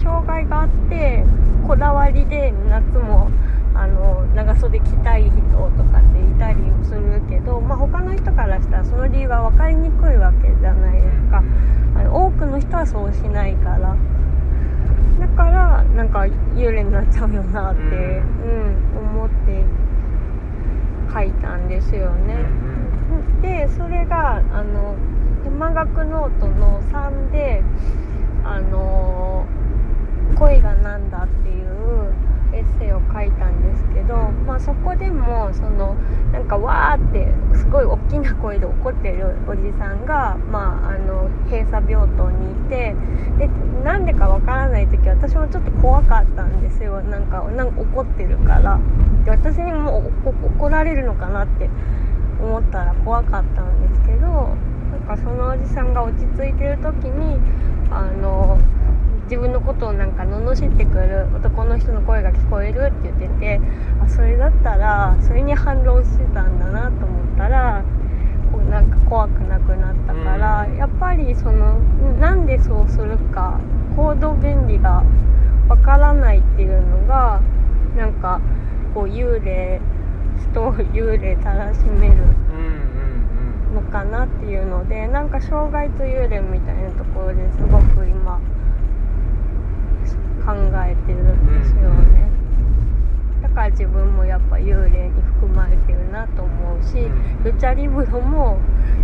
[0.03, 1.25] 障害があって
[1.67, 3.31] こだわりで夏も
[3.75, 11.43] あの長袖着たい人とかっていたりするけど、まあ、他の人からしたらその理由が分かりにくいわけじゃないですか。
[11.95, 13.97] あの多くの人はそうしないから。
[15.21, 16.21] だからなんか
[16.55, 17.87] 幽霊になっちゃうよなって、うん。
[17.87, 19.65] うん思って
[21.13, 22.37] 書いたんですよね。
[23.41, 24.97] でそれがあの
[25.45, 27.63] 山岳ノートの3で
[28.45, 29.45] 「あの
[30.43, 32.13] 恋がなんだ」っていう
[32.53, 34.15] エッセイを書いたんですけど、
[34.47, 35.97] まあ、そこでもその
[36.33, 42.95] なんかわーってすごい大きな声で怒ってるおじさんが、まあ、あの閉鎖病棟にいて
[43.39, 43.49] で
[43.85, 47.01] なんでかわからない時私もちょっと怖かったんですよ。
[47.03, 48.79] なんかなんか怒ってるから。
[49.25, 51.71] で私にも怒られるのかなって
[52.41, 57.39] 思ったら怖かったんですけどなんかそのおじさんが落ち着いてる時に
[57.91, 58.59] あの
[59.33, 63.61] 自分のことをなんか罵ってくる男の人の声が聞こえるって言ってて
[64.05, 67.83] あそれだったらそれに反論してたんだなと思ったら
[68.53, 70.77] こうなんか怖くなくなったから、うん。
[70.77, 71.79] やっぱりその
[72.21, 73.59] なんでそうするか
[73.97, 75.03] 行動原理が
[75.67, 77.41] わからないっていうのが
[77.97, 78.39] なんか
[78.93, 79.81] こう幽霊
[80.51, 82.17] 人を幽霊たらしめる
[83.75, 88.39] のかなっていうのでなんか障害と幽霊みたいなところですごく今
[90.45, 90.53] 考
[90.85, 92.29] えてるんですよね、
[93.43, 97.45] だから自分もやっぱ幽霊に含まれてるなと思うし、うん。
[97.45, 98.59] ルチャリブロも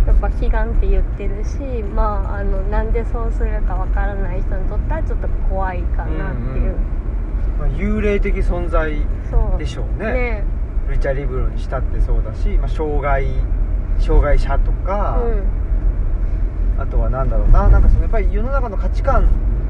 [0.05, 6.75] やっぱ悲願って言ってるしまああのなんでそうするかわからない人にとってはちょっと怖いかなっていう、
[7.57, 8.91] まあ、幽霊的存在
[9.57, 10.13] でしょうね。
[10.13, 10.43] ね。
[10.87, 13.25] ルチャリブロにしたってそうだし、まあ、障害
[13.99, 15.21] 障害者とか、
[16.77, 16.81] うん。
[16.81, 19.29] あとは何だろうななんかそのやっぱり世の中の価値観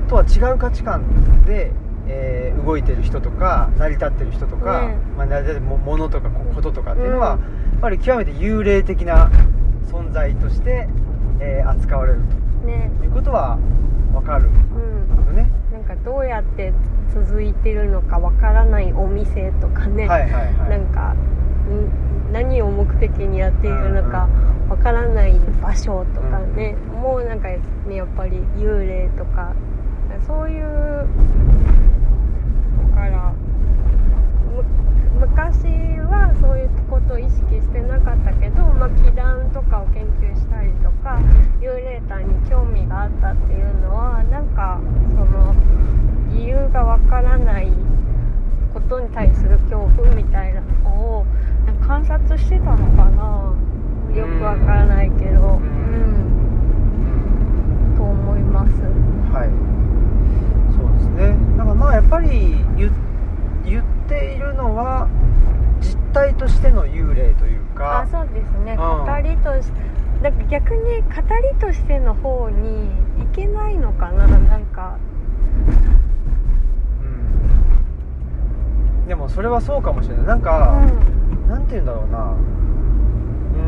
[0.09, 1.71] とは違う価値観で、
[2.07, 7.39] えー動いてる人とか成り立ってる人とか、ねまあ、成り立ってるもものとかここととかっていうのは、うん。
[7.39, 7.45] や
[7.77, 9.31] っぱり極めて幽霊的な
[9.89, 10.87] 存在として、
[11.39, 12.19] えー扱われる
[12.65, 12.91] ね。
[12.99, 13.57] ということは
[14.13, 15.49] 分かるうんよね。
[15.71, 16.73] なんかどうやって
[17.13, 20.69] 続いてるのかわからないお店とかね、はいはいはい。
[20.69, 24.27] なんかん何を目的にやっているのか
[24.69, 29.53] わからない場所とかね、もうなんかねやっぱり幽霊とか
[30.25, 31.07] そういう
[32.89, 33.33] だから
[34.51, 34.63] む
[35.19, 35.65] 昔
[36.09, 41.19] はそういうことを意識してなかったけど、まあ、祈願とかを研究したりとか
[41.59, 44.79] 幽霊体に興味があったっていうのはなんか
[45.15, 45.55] その
[46.33, 47.71] 理由がわからない
[48.73, 51.25] ことに対する恐怖みたいなのを
[51.85, 53.55] 観察してたのかな。
[54.15, 55.41] よくわからないけど。
[55.41, 55.63] ううん。
[57.93, 57.97] ん。
[57.97, 58.81] と思います。
[59.33, 59.78] はい
[61.19, 61.35] ね。
[61.57, 62.29] だからまあやっぱり
[62.77, 62.91] 言
[63.65, 65.07] 言っているのは
[65.81, 68.01] 実体としての幽霊というか。
[68.01, 68.73] あそうですね。
[68.73, 69.05] うん。
[69.05, 69.71] 語りとし
[70.21, 72.85] だから逆に語りとしての方に
[73.21, 74.27] いけないのかな。
[74.27, 74.97] なんか。
[79.03, 79.07] うん。
[79.07, 80.25] でもそれはそうかもしれない。
[80.25, 80.81] なんか、
[81.47, 82.19] うなんて言うんだろうな。
[82.19, 83.59] うー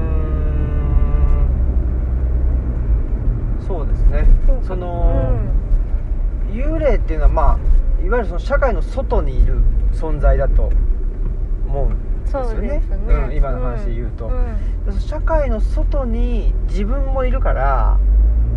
[3.64, 3.68] ん。
[3.68, 4.22] そうですね。
[4.22, 5.32] んその、
[6.52, 7.60] 幽霊っていうのはま
[8.02, 9.60] あいわゆるその社会の外にいる
[9.94, 10.72] 存在だと
[11.68, 12.68] 思うんうん、ですよね。
[12.70, 14.86] ね、うん今の話で言うと、ん。
[14.86, 17.98] でその社会の外に自分もいるから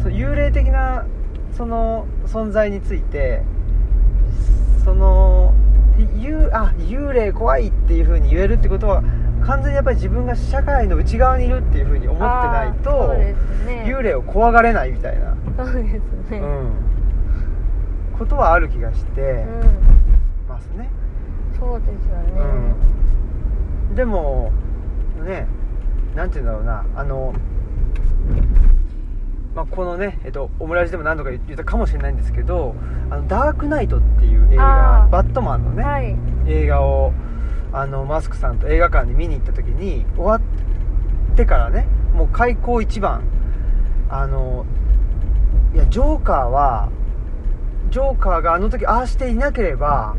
[0.02, 1.06] その幽霊的な
[1.56, 3.42] その存在について
[4.84, 5.54] その
[5.98, 9.02] い幽あ幽霊怖いっていう風に言えるってことは
[9.46, 13.34] 完全にやっぱり自分が社会の内側にいるっていう風に思ってないとね。
[13.86, 16.38] 幽霊を怖がれないみたいな、そうですね。
[16.38, 16.72] うん、
[18.18, 20.48] ことはある気がしてうん。
[20.48, 20.88] ますね、
[21.58, 22.32] そうですよね、
[23.90, 24.52] うん、でも
[25.24, 25.46] ね
[26.14, 26.84] なんて言うんだろうな。
[26.94, 27.34] あの、
[29.54, 32.74] まあ、このね、えっと、オムラジでも何度か言ったかもしれないんですけど
[33.10, 36.16] 「あのダークナイト」っていう映画バットマンのね、はい。
[36.46, 37.12] 映画を
[37.72, 40.40] あのマスクさんと映画館に見に行った時に終わっ
[41.36, 43.24] てからねもう開口一番
[44.08, 44.64] あの
[45.74, 46.90] いやジョーカーは
[47.94, 50.16] ジョーカーがあの時ああしていなければ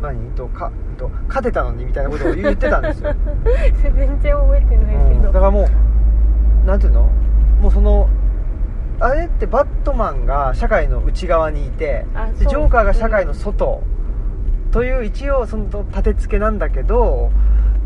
[0.00, 0.34] 何？
[0.34, 3.14] とかと勝てたのにみたいなことを言ってたんですよ、
[3.94, 5.22] 全然覚えてないけうん。
[5.22, 5.68] ど、だからも
[6.64, 7.10] うなんていうの？
[7.60, 8.08] もうその
[9.00, 12.06] あれってバットマンが社会の内側にいて
[12.38, 13.82] でジョーカーが社会の外。
[14.70, 17.30] という一応その立て付けなんだけど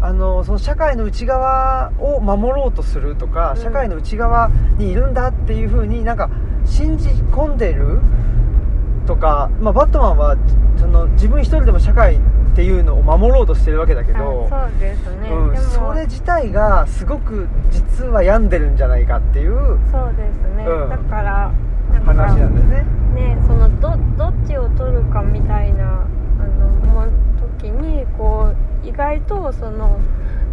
[0.01, 3.61] あのその社会の内側を守ろうとするとか、うん。
[3.61, 6.31] 社会の内側にいるんだっていう風になんか
[6.65, 8.01] 信じ込んでる
[9.09, 10.37] とか、まあ、バットマンは
[10.79, 12.21] その自分一人でも社会っ
[12.55, 20.91] ていうのを守ろうとしてるわけだけどあそうですね、うんそれ自体がすごく実は病んでるんじゃないかっていうそうですね、うん。
[20.91, 21.53] だから
[22.05, 23.35] 話なんだよね。
[23.37, 26.05] ねそのどどっちを取るかみたいな
[26.41, 27.07] あのも
[27.59, 28.53] 時にこ
[28.85, 29.99] う意外とその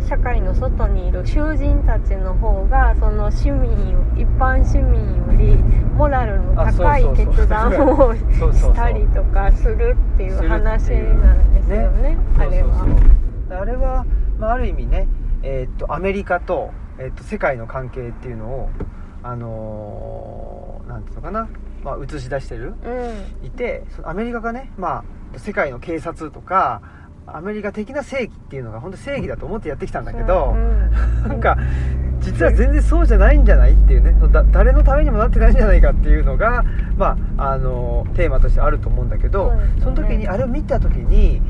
[0.07, 3.71] 社会の外にいる囚人たちの方がその市民
[4.15, 5.55] 一般市民より
[5.95, 12.85] モラルの高い決断をしたりとかするっていう話なんですよねあれは。
[13.61, 14.05] あれは、
[14.37, 15.07] まあ、ある意味ね、
[15.41, 18.69] えーっとアメリカと,、えーっと世界の関係っていうのを
[19.23, 21.49] あのーなんていうのかな、
[21.83, 23.47] まあ、映し出してるうん。
[23.47, 25.03] いてアメリカがね、ま
[25.35, 26.81] あ、世界の警察とか
[27.27, 30.91] アメリカ的な正義っていうのが本当正義だと思ってやってきたんだけど、うん
[31.27, 31.57] なんか
[32.21, 34.15] 実は全然そうじゃないんじゃないっていうね。
[34.19, 36.63] そのだ誰のためにもなってないんじゃないかっていうのが、
[36.97, 41.41] まあ、あのテーマとしてあると思うんだけどその時にあれを見た時に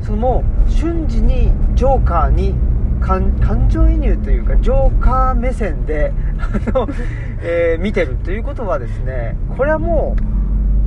[0.00, 2.54] そのもう瞬時にジョーカーに
[3.00, 6.88] 感感情移入というかジョーカー目線であの、
[7.42, 10.31] えー見てるということはですねこれはもう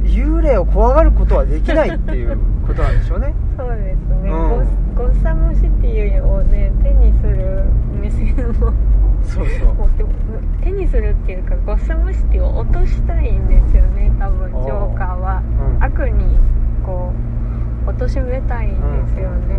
[0.05, 2.37] 幽霊を怖がることはできないっていう
[2.67, 3.33] ことなんでしょうね。
[3.57, 4.95] そうですね、うん。
[4.95, 7.63] ゴッサムシティをね手にする
[8.01, 8.73] 目線を。
[9.23, 9.89] そうそう。
[10.61, 15.41] 手にするっていうかゴッサムシティを落としたいんですよね多分ジョーカーは、
[15.77, 15.83] うん。
[15.83, 16.37] 悪に
[16.85, 17.11] こ
[17.87, 18.77] う貶としめたいんで
[19.13, 19.57] すよね、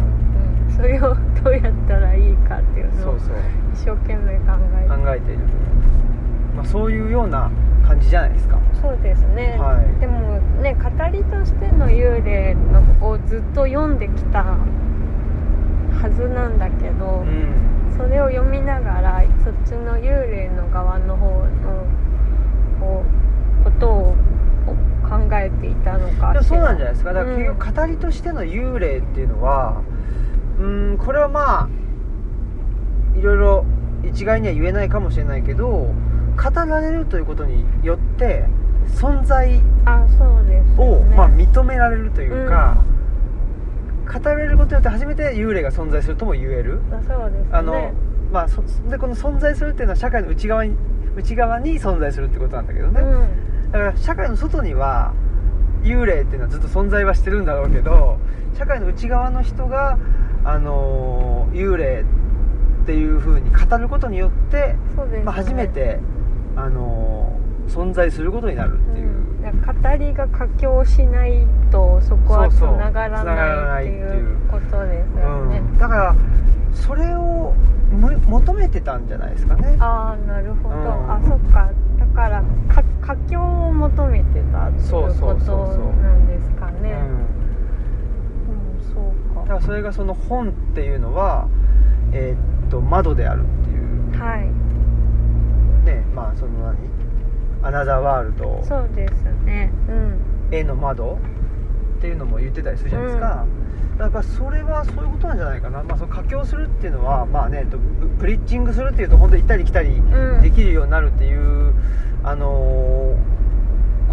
[0.68, 0.74] うん。
[0.74, 3.36] それをどうやったらいいかっていうのをそうそう。
[3.72, 4.88] 一生懸命考えて。
[4.88, 5.40] 考えている、
[6.56, 7.50] まあ、そういうような
[7.86, 8.58] 感じじゃないですか。
[8.80, 10.00] そうですね、はい。
[10.00, 17.66] でもね語りとしての幽霊のをずっと読んできたはずなんだけど、うん。
[17.96, 21.86] それを読みながらそっちの幽霊の側の方の
[22.78, 23.04] こ
[23.60, 24.16] うことを
[25.08, 27.12] 考えていたのかそうなんじゃないいですか。
[27.12, 29.82] だから結局語りとしての幽霊っていうのは
[30.58, 31.68] うんこれはまあ
[33.18, 33.64] いろいろ
[34.04, 35.94] 一概には言えないかもしれないけど
[36.36, 38.44] 語られるということによって
[38.94, 42.82] 存在あそうですを、まあ、認められるというか、
[44.06, 46.80] 語られることによって初めて幽霊が存在するとも言える。
[46.92, 47.48] あそうですね。
[47.50, 47.92] あの、
[48.32, 50.76] まあ、そでこの存在するっていうのは社会の内側に
[51.16, 53.72] 内側に存在するってことなんだけどね、うん。
[53.72, 55.14] だから社会の外には
[55.82, 58.18] 幽霊っていうのはずっと存在はしてるんだろうけど
[58.58, 59.98] 社会の内側の人が、
[60.44, 62.04] あのー幽霊
[62.82, 64.76] っていう風に語ることによって、
[65.24, 65.98] まあ、初めて、
[66.56, 69.82] あのー存在することになるっていう、うん。
[69.82, 73.34] 語りが佳境しないとそこはつながらな
[73.74, 75.78] ないいっていうことですよね、うん。
[75.78, 76.16] だから
[76.72, 77.54] それを
[77.90, 79.76] む求めてたんじゃないですかね。
[79.80, 81.10] ああなるほど、うん。
[81.10, 81.70] あそっか。
[81.98, 86.92] だからか佳境を求めてたっていうことなんですかね。
[86.92, 89.40] うんうんそうか。
[89.40, 91.48] だからそれがその本っていうのは、
[92.12, 94.20] えーっと窓であるっていう。
[94.20, 94.48] はい
[95.86, 96.76] ねまあその何？
[97.62, 99.12] アナザーワールドそうです
[99.44, 99.72] ね。
[99.88, 100.54] うん。
[100.54, 101.18] への窓
[101.98, 103.46] っていうのも言ってたりするじゃないですか、
[103.98, 110.42] だからそれはそういうことなんじゃないかな、まあ、その佳境するっていうのはまあねとププリッチングするっていうと本当に行ったり来たりうん。
[110.42, 111.74] できるようになるっていう、
[112.22, 113.36] あのー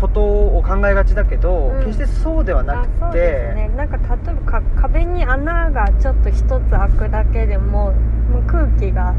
[0.02, 1.86] ことを考えがちだけど、うん。
[1.86, 2.94] 決してそうではなくて。
[3.00, 3.70] あそうですね。
[3.78, 9.14] なんか例えばか壁に穴がちょっと一つ開くだけでももう空気が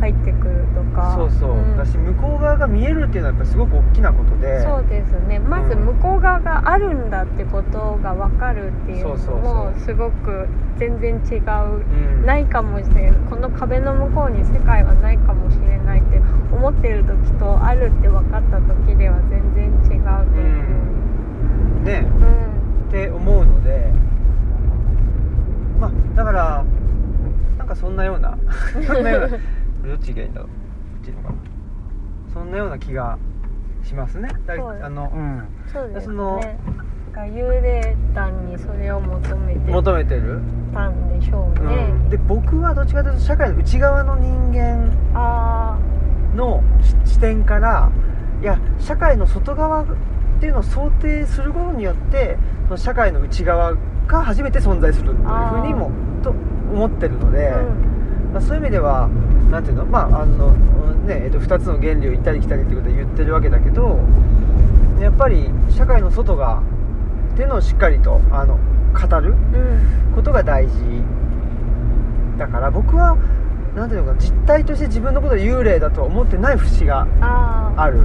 [0.00, 1.14] 入ってくるとか。
[1.16, 1.76] そうそう、ん。
[1.76, 4.62] だし向こう側が見えるっていうのはやっぱりすごく大きなことで。
[4.62, 5.38] そうですね。
[5.38, 11.84] まずうん向こう側があるんだってことが分かるっていうのもすごく全然違う。
[12.20, 12.26] うん。
[12.26, 16.20] ないかもしれないこの壁の向こうに世界はないかもしれないって
[16.52, 20.22] 思ってる時とあるって分かった時では全然違うと思
[21.80, 21.84] う。
[21.84, 22.06] ね。
[22.20, 22.88] うん。
[22.88, 23.90] って思うので。
[25.80, 26.64] まあだから
[27.58, 28.38] なんかそんなような。
[28.86, 29.38] そんなような
[29.86, 30.54] どっちがいいんだろうこ
[31.02, 31.34] っちのかな。
[32.32, 33.18] そんなような気が
[33.82, 34.28] しますね。
[34.46, 35.48] だそうあのうん。
[35.72, 36.58] そうですそのね
[37.16, 40.40] が幽霊団にそれを求めて求めてる、
[40.74, 45.78] たんでしょうね、うん、で僕はどっちかというと社会の内側の人間あ
[46.34, 46.62] の
[47.06, 47.90] し視点から
[48.42, 49.86] いや社会の外側っ
[50.38, 52.36] ていうのを想定することによって
[52.66, 53.74] その社会の内側
[54.06, 55.90] が初めて存在するというふうにも
[56.22, 57.95] と思ってるので、あうん
[58.32, 59.08] まあ、そういう意味では
[59.50, 60.52] なんていうのまああの
[61.06, 63.98] ねえっと2つの原理を行ったり来たりっていうことで言ってるわけだけど
[65.00, 66.62] やっぱり社会の外が
[67.34, 68.58] っていうのをしっかりとあの
[68.92, 70.12] 語るうん。
[70.16, 70.72] ことが大事
[72.38, 73.16] だから僕は
[73.74, 78.00] なんていうのかな実態として自分のことを幽霊だとは思ってない節がある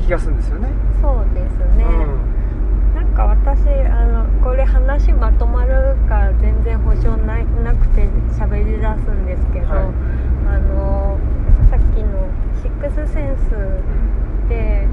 [0.00, 0.68] 気がするんですよね。
[1.02, 2.29] そうですね、なん
[3.20, 8.08] か私あのこれ話まとまるか全然保証ないなくて
[8.38, 9.84] 喋り出すんですけど、はい。
[10.48, 11.18] あの
[11.70, 12.28] さっきの
[12.62, 13.56] シックスセンスう
[14.46, 14.88] んで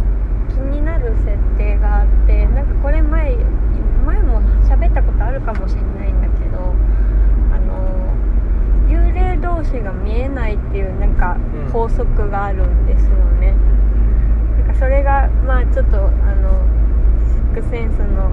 [0.50, 3.36] 気になる設定があってなんかこれ前
[4.06, 6.58] 前も喋ったことあるかもしれないんだけど
[7.54, 8.14] あの
[8.88, 11.72] 幽霊同士が見えないっていうなんかうん。
[11.72, 13.54] 法則があるんですよね、
[14.60, 16.77] なんかそれがまあちょっとあの
[17.58, 18.30] クスセンスの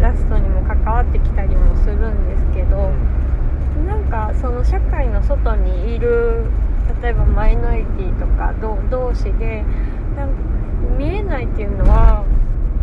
[0.00, 2.90] ラストにも関わってきたりもするんですけど、
[3.86, 6.46] なんかその社会の外にいる
[7.00, 9.62] 例えばマイノリティとか同同士で
[10.16, 12.24] なん見えないっていうのは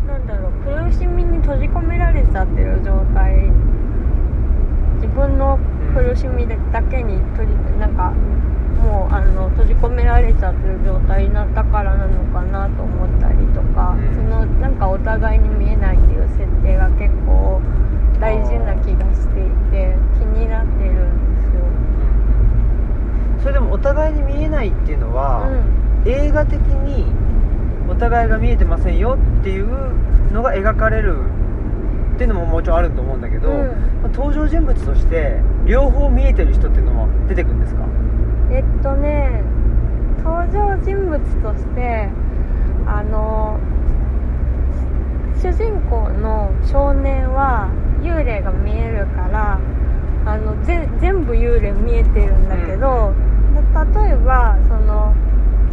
[0.07, 3.51] なんだろう苦しみに閉じ込められちゃってる状態。
[5.03, 5.59] 自分の
[5.93, 8.13] 苦しみだけに閉じなんか
[8.83, 14.15] もうあの閉じ込められちゃってる状態になったからなのかなと思ったりとか、うん。
[14.15, 15.52] そのなんかお互いに
[15.83, 17.59] ないっていう設定が結構
[18.19, 21.61] 大事な気がしていて気になってるんですよ。
[23.41, 25.49] それでもお互いに見えないっていうのは、
[26.05, 26.09] うん。
[26.09, 27.05] 映画的に
[27.89, 29.67] お互いが見えてませんよっていう
[30.31, 31.17] のが描かれる
[32.15, 33.57] っていうのももちろんあると思うんだけど、うん。
[33.57, 33.63] ま
[34.05, 37.83] あ登場人物として両方見えてる人っていうのは出てくるんですか？
[38.51, 39.43] えっとね
[40.23, 42.09] 登場人物として
[42.85, 43.59] あの
[45.43, 47.67] 主人公の少年は
[48.01, 49.59] 幽霊が見えるから
[50.25, 53.13] あのぜ全部幽霊見えてるんだけど、
[53.51, 55.13] 例えばその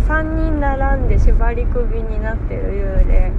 [0.08, 3.32] 3人並んで縛り首になってる幽霊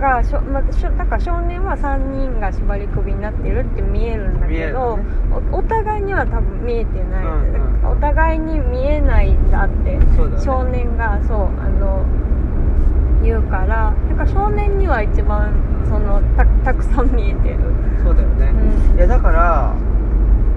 [0.00, 5.08] がしょ、まあ、しょだから少年は3人が縛り首になってるって見えるんだけど、るね。
[5.52, 7.90] おお互いには多分見えてない、うんうん。
[7.92, 10.00] お互いに見えないんだってね。
[10.42, 12.06] 少年がそうあの
[13.22, 15.52] 言うからだから少年には一番
[15.88, 17.58] そのたたくさん見えてる、
[18.02, 18.52] そうだよね、
[18.92, 18.96] うん。
[18.96, 19.74] いやだから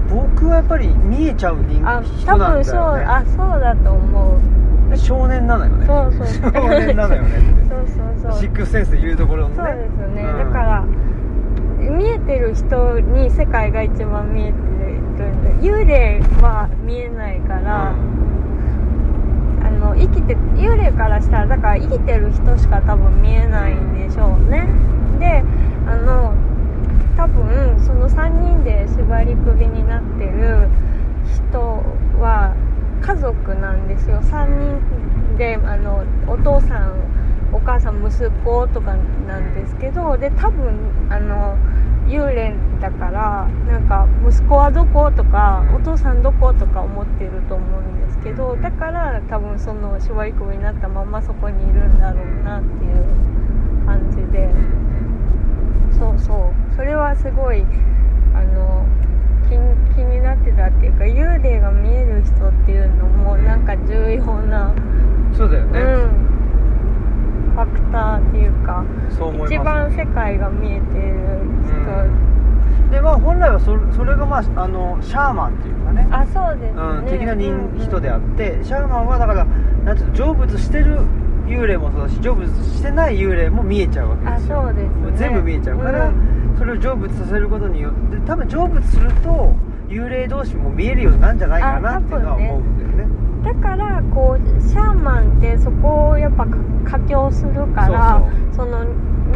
[0.08, 4.96] 僕はやっぱり見えちゃう人あ人多分なんだそうよねあそうだと思う。
[4.96, 5.86] 少年なのよね。
[5.86, 6.26] そうそう。
[6.52, 7.28] 少年なのよね
[7.68, 8.40] そうそうそう。
[8.40, 9.54] シックスセンスで言うところのね。
[9.56, 10.38] そうですよね、うん。
[10.38, 10.84] だから
[11.80, 14.54] 見えてる人に世界が一番見えてる
[15.62, 17.92] 幽霊は見えないから、あ
[19.74, 24.66] の生きて幽霊からしたらだから生きてる人しか多分見えないんでしょうね。
[25.18, 25.44] で
[25.86, 26.34] あの
[27.16, 30.68] 多分その3人で縛り首になってる
[31.50, 31.84] 人
[32.20, 32.54] は
[33.00, 34.20] 家族なんですよ。
[34.20, 36.92] 3人であのお父さん
[37.64, 38.94] 母さん息子とか
[39.26, 41.56] なんですけどで多分あの
[42.06, 54.48] 幽霊だからなんか息子はどことかお父さんどことか思ってると思うんですけどだから多分その縛り首になったままそこにいるんだろうなっていう感じで。
[55.98, 56.74] そうそう。
[56.76, 57.64] それはすごい
[58.34, 58.84] あの
[59.48, 64.74] 気に気になってたっていうか幽霊が見える人っていうのもなんか重要な、
[65.36, 66.23] そうだよね、うん
[67.54, 68.84] ファクターっていうか
[69.16, 69.54] そう思います。
[69.54, 71.14] 一番世界が見えてる
[71.62, 76.08] 人、でまあ本来はそそれがまああのシャーマンっていうかね。
[76.10, 80.98] あそうですね、うん、的な人,、うん人であってシャーマンはだからなんていうの成仏してる
[81.46, 84.62] 幽霊もそうだし成仏してない幽霊も見えちゃうわけあですよ。
[84.62, 85.12] そうですね。
[85.16, 86.56] 全部見えちゃうから、うん。
[86.58, 89.54] それを成仏させることによって多分成仏すると
[89.88, 92.93] 幽霊同士も見えるようになるんじゃないかなっていうのは思うんだよね
[93.44, 96.46] だからこうシャーマンってそこをやっぱ
[96.84, 98.22] 佳境するから
[98.56, 98.84] その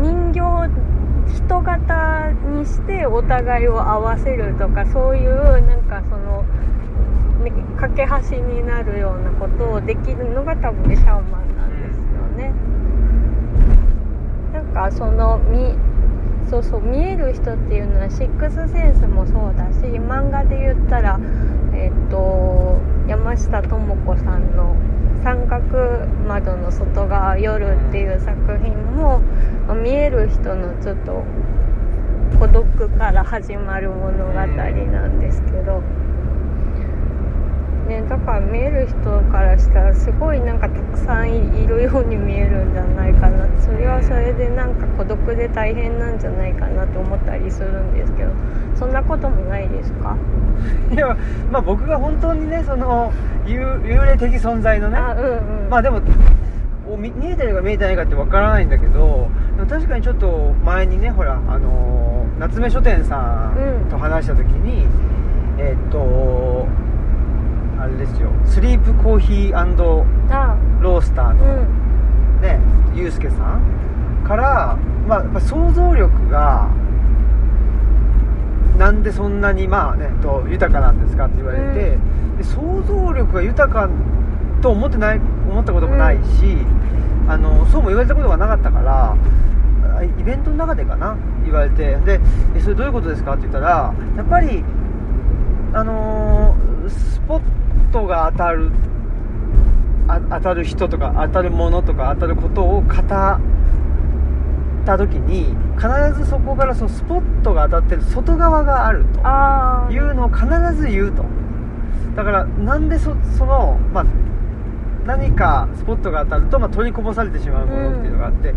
[0.00, 0.88] 人形
[1.34, 6.42] 人型にしてお互いを合わせるとかそういうなんかその、
[7.44, 12.02] ね、架け橋になるようなことをできるのが多分シャーマンなんですよ
[12.36, 12.54] ね。
[14.54, 15.74] なんかそのみ
[16.51, 21.20] そうそう見える人っていうのはシックスセンスもそうだし漫画で言ったら
[21.74, 24.74] えっと山下智子さんの
[25.22, 29.20] 「三角窓の外側夜」っていう作品も
[29.82, 31.22] 見える人のちょっと
[32.38, 34.46] 孤独から始まる物語な
[35.07, 35.82] んですけど、
[37.89, 38.97] ね、だから見える人
[39.32, 43.47] からしたらすごいなんかたくさんいるように見えるんじゃないかな。
[43.61, 48.30] それはそれでなんか孤独で大変なんじゃないかなと思ったりするんですけど。
[48.76, 50.16] そんなこともないですか？
[50.93, 51.16] いや
[51.51, 53.11] まあ僕が本当にねその
[53.47, 54.97] 幽幽霊的存在のね。
[54.99, 55.70] あうんうん。
[55.70, 56.01] まあでも
[56.93, 63.91] お見見えてるか見えてないかってわからないんだけどでも確かにちょっと前にねほらあのー夏目書店さん。
[63.91, 64.86] と話した時に、
[65.59, 66.66] えーっと
[67.80, 68.30] あれですよ。
[68.44, 69.64] スリープコーヒーあ
[70.80, 72.40] ロースターうの、ん。
[72.42, 72.60] ね
[72.94, 74.76] ユうスケさんから、
[75.06, 76.68] まあ、やっぱ想像力が
[78.76, 81.98] なんでそんなにまあねと豊かなんですかって言われて、
[82.36, 83.88] で想像力が豊か
[84.62, 85.18] と思ってない
[85.50, 86.58] 思ったこともないし、
[87.28, 89.16] あのそうも言われたことがなかったから
[89.96, 92.20] あイベントの中でかな言われてで
[92.56, 94.62] えそれどういうことですかって言ったらやっぱり
[95.72, 97.40] あのースポッ
[97.93, 98.70] トが当たる
[100.09, 103.01] あ当たる人とか当たるものとか当たることを語っ
[104.86, 109.18] た時に必ずそこからそのスポットが当たってる外側があると
[109.93, 111.24] いうのを必ず言うと。
[112.16, 114.07] だからなんでそその、まあ、
[115.07, 118.55] 何かスポットが当たると、まあ、取りこぼされてしまうものっていうのがあって、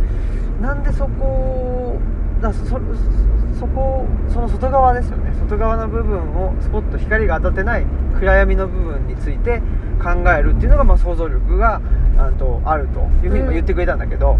[0.61, 1.99] なんでそこ
[2.41, 2.79] だそそ
[3.59, 5.31] そこその外側ですよね。
[5.39, 7.85] 外側の部分をスポット光が当たってない
[8.19, 9.61] 暗闇の部分について
[10.01, 11.79] 考えるっていうのが、まあ、想像力が
[12.17, 14.37] あとあるというふうにまあ言ってくれたんだけど、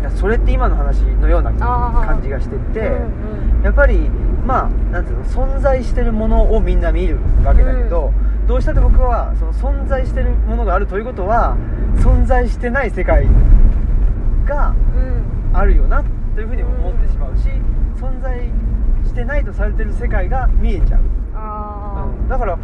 [0.00, 2.88] いやそれって今の話のような感じがしてて。
[2.88, 4.10] うんやっぱり
[4.44, 8.12] まあなんていうの存在してるものをみんな見るわけだけど、
[8.46, 11.56] どうしたって僕はその存在してるものがあるということは
[11.96, 13.26] 存在してない世界
[14.44, 15.08] がうん。
[15.08, 16.02] うんあるよな
[16.34, 17.48] というふうに思ってしまうし、
[17.96, 18.40] 存在
[19.04, 21.00] してないとされてる世界が見えちゃう、
[21.34, 22.28] あうん。
[22.28, 22.58] だから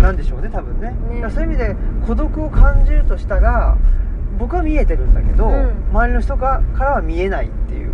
[0.00, 0.94] なんでしょうね多分ね。
[1.20, 1.30] ね。
[1.30, 1.76] そういう意味で
[2.06, 3.76] 孤独を感じるとしたら
[4.38, 5.72] 僕は見えてるんだけど、うん。
[5.90, 7.90] 周りの人かからは見えないっていう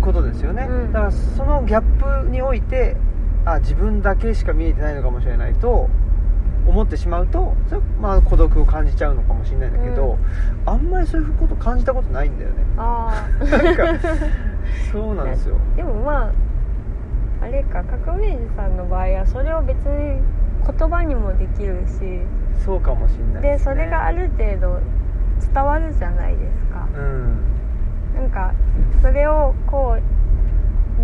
[0.00, 0.92] ことですよね、うん。
[0.92, 2.96] だからそのギャップにおいて
[3.44, 5.88] あ自分だけしか見えてないのかもしれないと
[6.66, 10.18] 思ってしまうとそれまあ孤独を感じちゃうのかもしれないんだけど、
[10.66, 12.64] あんまりそういうこと感じたことないんだよね。
[12.76, 14.08] ああなんか
[14.90, 15.56] そうなんですよ。
[15.76, 16.32] でもまあ
[17.42, 20.20] あれか革命児さんの場合はそれを別に
[20.66, 22.20] 言葉にもできるし。
[22.64, 24.80] そうかもしれないでそれがある程度
[25.52, 26.88] 伝わるじゃないですか。
[26.96, 27.36] うん。
[28.14, 28.54] なんか
[29.02, 30.02] それをこう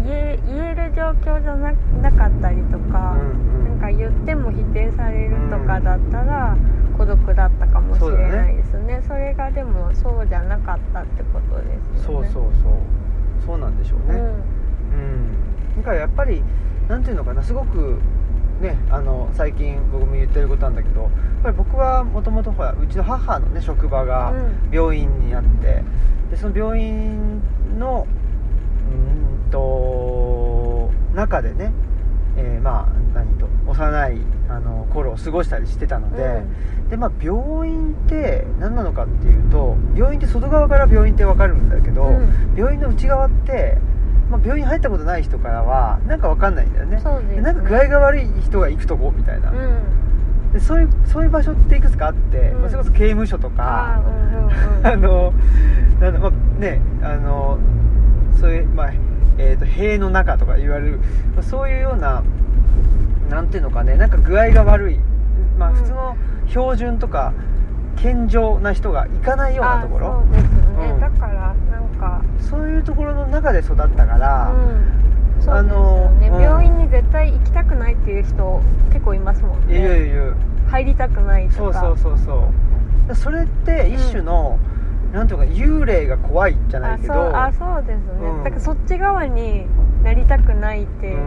[0.05, 0.39] 言え
[0.75, 6.57] る状況じゃななかったりとか、うんうんか言っても否定されるとかだったら
[6.97, 9.03] 孤独だったかもしれないですね。
[9.07, 11.65] それがでもそうじゃなかったってことで
[11.99, 12.29] すよね。
[12.29, 12.73] そうそうそう。
[13.47, 14.21] そうなんでしょうね。
[14.93, 16.43] うん、だからやっぱり
[16.89, 17.43] なんていうのかな。
[17.43, 17.99] すごく
[18.61, 21.11] ねあの最近僕も言ってることなんだけどやっ
[21.45, 24.71] ぱり僕はもともとほらうちの母のね職場がうん。
[24.71, 25.83] 病院にあって
[26.31, 27.41] でその病院
[27.79, 28.07] の
[28.91, 31.73] うーんと中でね、
[32.41, 34.19] えーまあ何と幼い
[34.49, 36.43] あの頃を過ごしたりしてたので、
[36.91, 42.55] でまあ、病院って何なのかっていうと病院って外側から病院って分かるんだけど、うん。
[42.57, 43.79] 病院の内側って、
[44.29, 47.03] まあ、病院入ったことない人からはなんか分かんないんだよね。
[47.35, 47.41] ね。
[47.41, 52.61] なんか具合が悪い人が行くとこみたいな、うん、うんでそういうそういう場所っていくつかあって、うん。
[52.63, 54.03] まあそれこそ刑務所とあか
[54.91, 55.33] あの
[56.01, 57.59] まあねあの
[58.35, 58.91] そういう、まあ
[59.41, 60.99] えー、と塀の中とか言われる、
[61.35, 62.23] まあそういうような
[63.31, 64.99] なんていうのかねなんか具合が悪い、
[65.59, 65.77] まあ、うん。
[65.77, 66.17] 普通の
[66.49, 67.33] 標準とか
[67.97, 70.09] 健常な人が行かないようなところ。
[70.09, 71.01] あそうですね、うん。
[71.01, 75.43] だからなんかそういうところの中で育ったから、うん。
[75.43, 75.75] そうあです
[76.21, 78.61] ね、うん病院に絶対行きたくないっていう人
[78.93, 80.35] 結構いますもんいるいねる。
[80.69, 81.81] 入りたくないとか。
[81.81, 83.15] そうそうそうそう。
[83.15, 84.61] それって一種の、なん
[85.11, 88.45] ていうのか幽霊が怖いじゃないけどあそうあそうですね、うん。
[88.45, 89.67] だからそっち側に
[90.03, 91.19] なりたくないっていう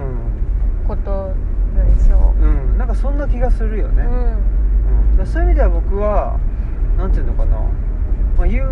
[0.87, 1.33] こと
[1.75, 2.45] なんでしょう。
[2.45, 5.19] ん、うん、なんかそんな気がするよね、う、うん。
[5.19, 6.39] うんそういう意味では僕は
[6.97, 7.57] なんていうのかな、
[8.37, 8.67] まあ、言う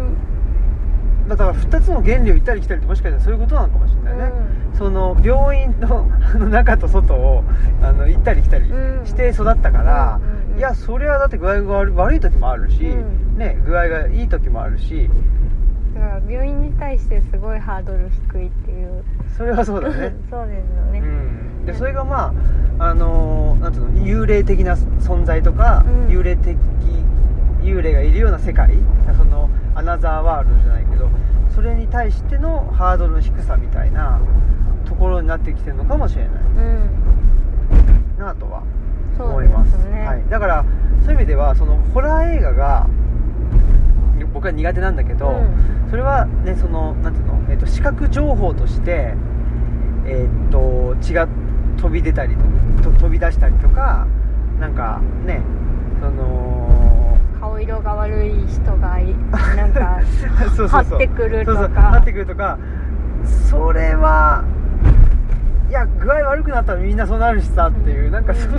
[1.35, 4.33] だから2つの原理を行ったり来たりってもしかしたらそういうことなのかもしれないね、
[4.77, 6.05] その病院の
[6.49, 7.43] 中と外を
[7.81, 13.37] あの行ったり来たりうんして育ったから、うんうんうんいやそれはだって具合が悪い時もあるし、うん。
[13.37, 15.09] ね、具合がいい時もあるし。
[15.95, 19.03] だから病院に対してすごいハードル低いっていう。
[19.37, 20.13] それはそうだね。
[20.29, 22.33] そうですよね、うん、でそれがま
[22.79, 26.07] ああのーなんていうの幽霊的な存在とか、うん。
[26.07, 26.57] 幽霊的
[27.63, 28.71] 幽霊がいるような世界。
[29.17, 31.09] そのアナザーワールドじゃないけど
[31.53, 34.19] それに対してのハードルの低さみたいな
[34.85, 36.89] ところになってきてるのかもしれないうん。
[38.17, 38.63] なとは
[39.19, 39.77] 思います。
[39.89, 40.65] ね、はい、だから
[41.05, 42.87] そういう意味ではそのホラー映画が
[44.33, 45.89] 僕は苦手なんだけど、うん。
[45.89, 49.13] それはねそのなんていうの、えっと視覚情報として
[50.05, 51.27] えっと血が
[51.77, 52.35] 飛び出たり
[52.81, 54.07] とと飛び出したりとか
[54.59, 55.41] なんかね
[55.99, 56.80] その
[57.51, 59.13] 顔色が悪い人がい
[59.57, 59.99] なんか
[60.55, 60.95] そうそうそう。
[60.95, 61.57] 張ってくるとか。
[61.57, 61.75] そうそう。
[61.75, 62.57] 張ってくるとか。
[63.25, 64.43] それは
[65.69, 68.57] いや具合悪くなったらみんなそうなるしさっていうなんかその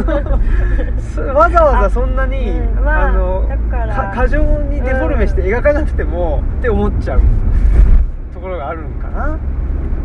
[0.99, 2.84] そ わざわざそんなに、うん。
[2.84, 3.49] まああの
[4.14, 7.20] 過剰にデフォルメして描かなくても、って思っちゃう
[8.32, 9.38] ところがあるんかな、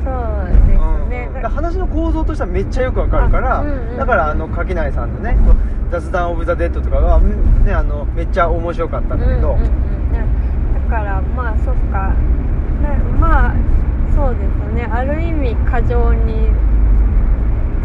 [0.04, 0.10] そ
[0.46, 1.44] うですね。
[1.44, 3.98] 話の構造としてはめっちゃよくわかるから、あうんうん。
[3.98, 5.38] だからあの垣内さんのね
[5.90, 10.12] 雑談オブザ・デッドとかは、ね、あのめっちゃ面白かったんだけど、うんうんうん。
[10.12, 10.26] ね
[10.90, 12.14] だからまあそっか。
[12.82, 13.54] なまあ
[14.16, 14.84] そうですね。
[14.92, 16.50] ある意味過剰に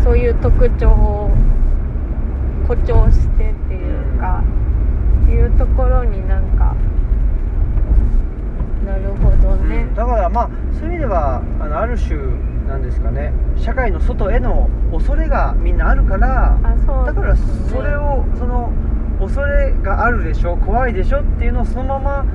[0.03, 1.31] そういう特徴を
[2.63, 4.43] 誇張してっていうか、
[5.29, 6.75] いうところになんか
[8.85, 12.19] なるほどね、だからまあそういう意味ではあのある種
[12.73, 13.33] なんですかね。
[13.57, 16.59] 社会の外への恐れがみんなあるから
[17.05, 18.73] だからそれをその
[19.21, 22.27] 恐れがあるでしょ怖いでしょっていうのをそのまま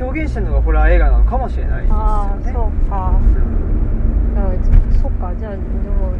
[0.00, 1.96] 表現してるのがホラー映画なのかもしれないですよ
[2.36, 2.52] ね。
[2.52, 3.18] そうか。
[3.18, 5.34] うそっか。
[5.34, 6.12] じゃあでも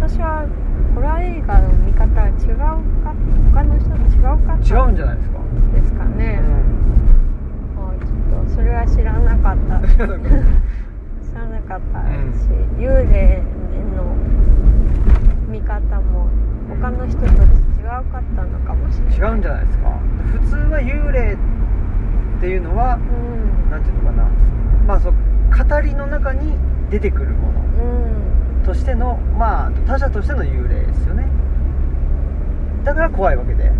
[0.00, 0.46] 私は
[0.94, 3.14] ホラー映画の見方が違うか
[3.54, 5.38] 他の人と違うか違うんじゃないですか、
[5.72, 6.40] ですかね、
[7.76, 9.80] あちょっとそれは知らなかった
[11.30, 13.42] 知らなかったし、幽霊
[13.96, 14.16] の
[15.48, 16.28] 見方も
[16.68, 19.18] 他の人と違うかったのかもしれない。
[19.18, 19.90] 違うんじゃないですか。
[20.32, 23.70] 普通は幽霊っていうのはうん。
[23.70, 24.24] なんていうのかな。
[24.86, 26.56] まあそう語りの中に
[26.90, 28.64] 出てくるものうん。
[28.64, 31.28] としてのまあ他者としての幽霊ですよね。
[32.84, 33.64] だから怖いわけで。
[33.64, 33.72] うん。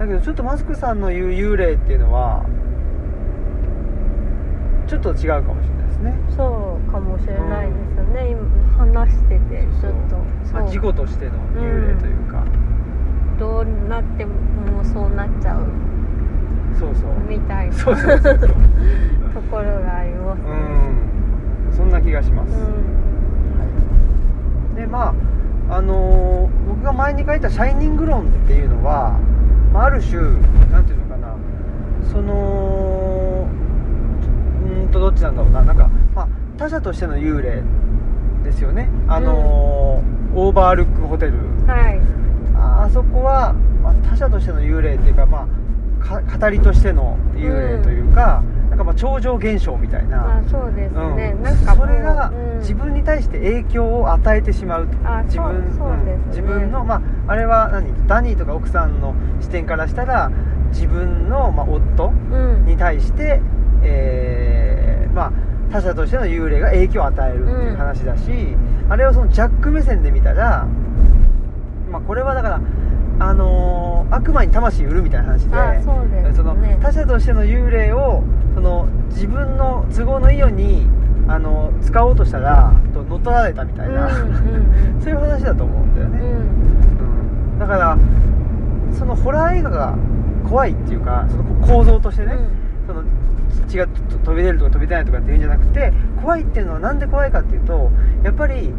[0.00, 2.44] だけどちょっとマスクさんの言う幽霊っていうのは
[4.88, 6.14] ちょっと違うかもしれないですね。
[6.34, 8.40] そうかもしれないですよね、今
[8.78, 10.16] 話しててちょっと。
[10.54, 12.42] まあ、事故としての幽霊というか、
[13.38, 14.32] どうなっても
[14.82, 15.66] そうなっちゃう。
[16.78, 17.10] そうそう。
[17.28, 17.74] みたいな。
[17.84, 17.84] と
[19.50, 20.44] ころがありますね。
[21.70, 21.72] うん。
[21.72, 22.60] そんな気がします、う
[24.72, 24.74] ん。
[24.74, 25.14] でま
[25.68, 29.18] ああのー僕が前に書いた「シャイニング論」っていうのは、
[29.72, 30.20] まあ、ある種
[30.70, 31.34] なんていうのかな。
[32.10, 32.77] その
[34.98, 35.62] とどっちなんだろうな。
[35.62, 37.62] なんか、まあ、他者としての幽霊
[38.44, 38.88] ですよね。
[39.06, 41.32] あのーオーバールックホテル。
[41.66, 41.98] はい。
[42.54, 45.48] ああそこは、まあ、他者としての幽霊っていうか,、ま
[46.02, 51.42] あ、か語りとしての幽霊というか、なんかまあ超常現象みたいな、まあそうですね、うん。
[51.42, 52.58] なんかもそうれがうん。
[52.58, 54.98] 自分に対して影響を与えてしまうと。
[55.04, 56.14] あ自分そうそうですね。
[56.16, 56.28] ん。
[56.28, 58.06] 自分の、まあ、あれは何？
[58.06, 60.30] ダニーとか奥さんの視点からしたら
[60.72, 62.66] 自分の、まあ、夫うん。
[62.66, 63.40] に対して、
[63.82, 64.87] えー
[65.18, 65.32] まあ、
[65.72, 68.22] 他者としての幽霊が影響を与えるっていう話だし、
[68.88, 70.64] あれをそのジャック目線で見たら、
[71.90, 72.60] まあ、これはだから、
[73.20, 76.32] あのー悪魔に魂売るみたいな話であそうですね。
[76.34, 78.22] その他者としての幽霊を
[78.54, 80.86] その自分の都合のいいように
[81.26, 84.30] あの使おうとしたらと乗っ取られたみたいな、うん
[84.94, 87.52] うん そういう話だと思うんだよね、うん。
[87.52, 87.58] うん。
[87.58, 87.98] だから
[88.92, 89.94] そのホラー映画が
[90.48, 92.32] 怖いっていうかその構造としてね、
[92.86, 93.02] その
[93.68, 97.90] 血がと飛び出るとか飛び出ないとかっていうんじゃなくて怖いっていうのはなんで怖いかっていうと
[98.22, 98.72] やっぱり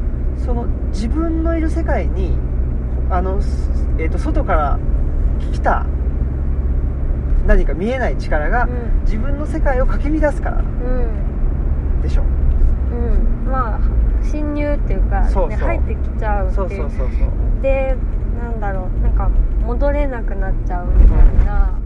[0.43, 2.37] その自分のいる世界に
[3.09, 4.79] あの、すえー、と外から
[5.51, 5.85] 来た
[7.47, 9.01] 何か見えない力がうん。
[9.01, 12.01] 自分の世界をかき乱すからうん。
[12.01, 12.21] でしょ。
[12.21, 13.49] うん。
[13.49, 13.79] まあ
[14.23, 15.59] 侵入っていうか、ね、そうそう。
[15.59, 17.09] 入ってきちゃうってそうそうそうそう。
[17.63, 17.95] で
[18.39, 19.29] なんだろうなんか
[19.65, 21.78] 戻れなくなっちゃうみたいな、多分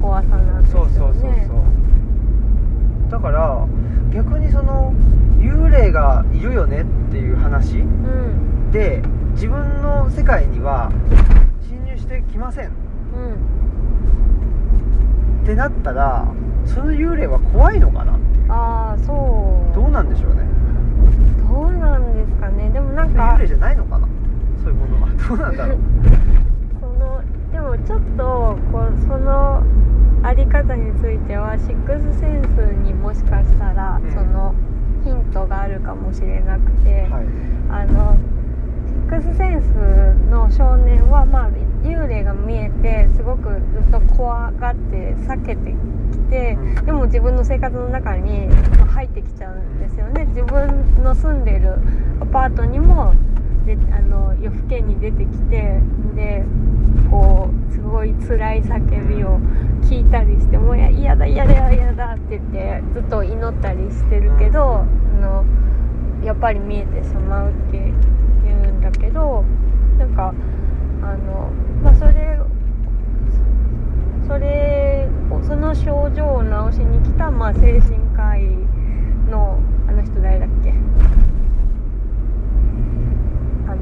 [0.00, 0.92] 怖さなんですよね。
[0.96, 3.10] そうそうそうそう。
[3.10, 3.66] だから
[4.12, 4.92] 逆にその
[5.38, 8.70] 幽霊がいるよねっていう話うん。
[8.70, 10.90] で自分の世界には
[11.68, 12.66] 侵入してきません。
[12.66, 12.72] うん。
[15.42, 16.26] ってなったら
[16.66, 18.52] その幽霊は怖いのかなっていう。
[18.52, 19.12] ああそ
[19.72, 19.74] う。
[19.74, 20.42] どうなんでしょうね。
[21.48, 22.68] どうなんですかね。
[22.70, 23.36] でもなんか。
[23.36, 24.06] 幽霊じゃないのかな。
[24.62, 25.08] そういうものは。
[25.28, 25.78] どうなんだろう
[27.68, 29.62] もちょっとこうその
[30.22, 32.46] あり方についてはシックスセンス
[32.82, 34.10] にもしかしたら、うん。
[34.10, 34.54] その
[35.04, 37.26] ヒントがあるかもしれなくて、はい。
[37.70, 38.16] あの
[38.86, 39.66] シックスセンス
[40.30, 41.50] の少年は、まあ、
[41.84, 45.72] 幽霊が見えてすごくずっと怖がって避けて
[46.10, 46.86] きて、うん。
[46.86, 48.46] でも自分の生活の中に
[48.78, 50.24] まあ入ってきちゃうんですよね。
[50.26, 51.74] 自分の住んでる
[52.20, 53.14] アパートにも
[53.68, 55.78] であの夜更けに出てきて
[56.14, 56.42] で
[57.10, 59.38] こうすごい辛い叫びを
[59.82, 64.84] 聞いたりしてもうや嫌だ嫌だ嫌だって言ってずっと祈ったりしてるけど、あ
[65.20, 65.44] の
[66.24, 67.78] やっぱり見えてしまうって
[68.42, 69.44] 言うんだけど
[69.98, 70.34] なんか
[71.02, 71.50] あの
[71.82, 72.38] まあそれ
[74.26, 78.44] それをその症状を治しに来た、まあ、精神科医
[79.30, 79.58] の
[79.88, 80.72] あの人誰だっけ？
[83.68, 83.76] あの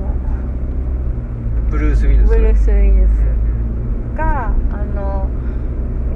[1.70, 2.28] ブルース・ウィルス。
[2.28, 3.36] ブルース・ウィルス。
[4.16, 4.50] があ
[4.94, 5.28] の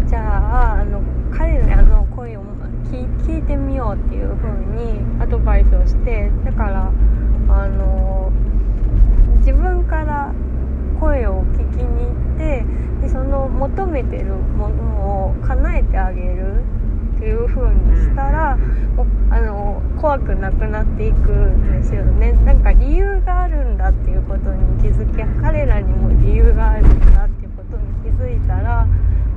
[0.06, 2.42] じゃああの彼らの声を
[2.90, 6.90] 聞聞いてみようっていう風にアドバイスをしてだから
[7.48, 8.32] あの
[9.38, 10.32] 自分から
[10.98, 12.64] 声を聞きに行って
[13.02, 15.29] でその求めてるものを
[20.00, 22.32] 怖くなくなっていくんですよね。
[22.32, 28.86] なんか理由があるんだっていうことに気づき彼らにも理由があるんだっていうことに気づいたら、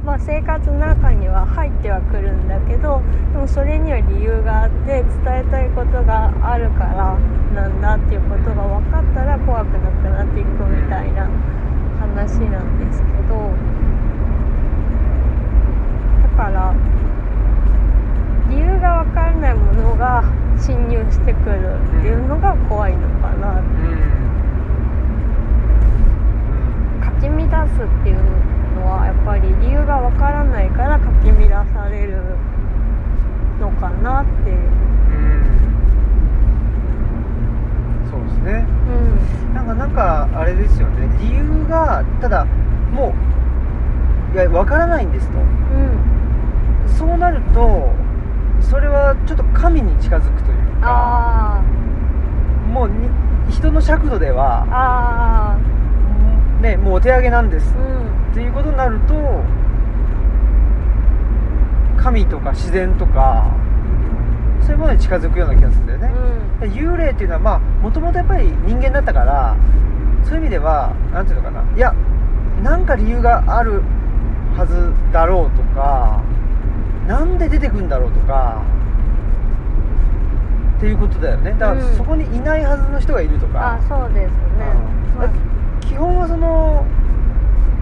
[0.06, 3.02] まあ、生活の中には入ってはくるんだけど
[3.34, 5.04] でもそれには理由があって伝
[5.36, 7.20] えたいことがあるから
[7.54, 11.28] なんだっていうことが分かったら怖くなくなっていくみたいな
[12.00, 13.52] 話なんですけど。
[16.24, 16.74] だから
[18.50, 20.24] 理由が分からないものが
[20.60, 23.62] 侵入してくるっていうのが怖いのかな
[27.02, 28.16] かき乱すっていう
[28.76, 32.18] のはやっぱり理由が分からないからかき乱される
[33.60, 34.32] のかなって。
[38.10, 38.66] そうですね。
[38.88, 39.54] うん。
[39.54, 41.08] なんかなんかあれですよね。
[41.20, 42.46] 理由がただ
[42.92, 43.14] も
[44.34, 45.38] ういやわからないんですと。
[45.40, 45.48] うん。
[46.88, 47.92] そうなると
[48.70, 51.62] それはちょっと神に近づくというかあ
[52.72, 53.10] もうに
[53.52, 54.66] 人の尺度であは
[55.54, 55.58] あ
[56.62, 58.32] ねもうお手上げなんですあうん。
[58.32, 59.14] っていうことになると
[62.02, 63.46] 神とか自然とか
[64.62, 66.10] そういうものに近づくような気がするんだよね、
[66.62, 69.56] で幽霊っていうのはまあもともとやっぱり人間だったから
[70.24, 71.76] そういう意味では何ていうのかな。
[71.76, 71.94] いや
[72.64, 73.82] なんか理由がある
[74.56, 76.22] はずだろうとか
[77.08, 78.62] なんで出てくんだろうとか
[80.78, 81.52] っていうことだよね。
[81.52, 81.96] だからうん。
[81.96, 83.76] そこにいないはずの人がいるとか。
[83.76, 84.32] あ、そうですね、
[85.14, 85.20] うん。
[85.20, 85.30] まあ
[85.82, 86.86] 基本はその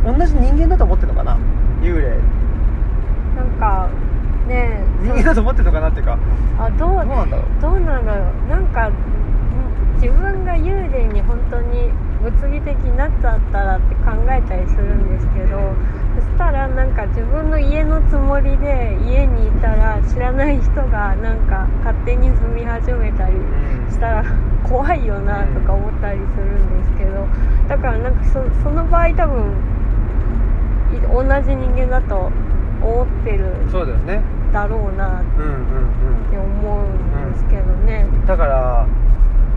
[0.05, 1.37] 同じ人間だと思ってるのかな。
[1.81, 2.17] 幽霊。
[3.35, 3.89] なんか
[4.47, 6.17] ね人間だと思ってるのかなっていうか。
[6.59, 7.61] あどうどうなんだろう。
[7.61, 8.49] どうなんだろう。
[8.49, 8.93] なんかん
[10.01, 11.89] 自分が幽霊に本当に
[12.21, 15.57] 物理的になっちゃったらって考えたりするんですけど
[16.15, 23.35] そしたらなんか自分の家のつもりで家にいたら知らない人がなんか勝手に住み始めたり
[23.89, 24.25] したら
[24.63, 27.25] 怖いよなとか思ったりするんですけど
[27.69, 29.53] だからなんかそその場合多分
[30.93, 32.31] い同じ人間だと
[32.81, 34.21] 思ってるそうだよね。
[34.51, 38.25] だろうなっうんうんて思うんですけどね、うん。
[38.25, 38.85] だから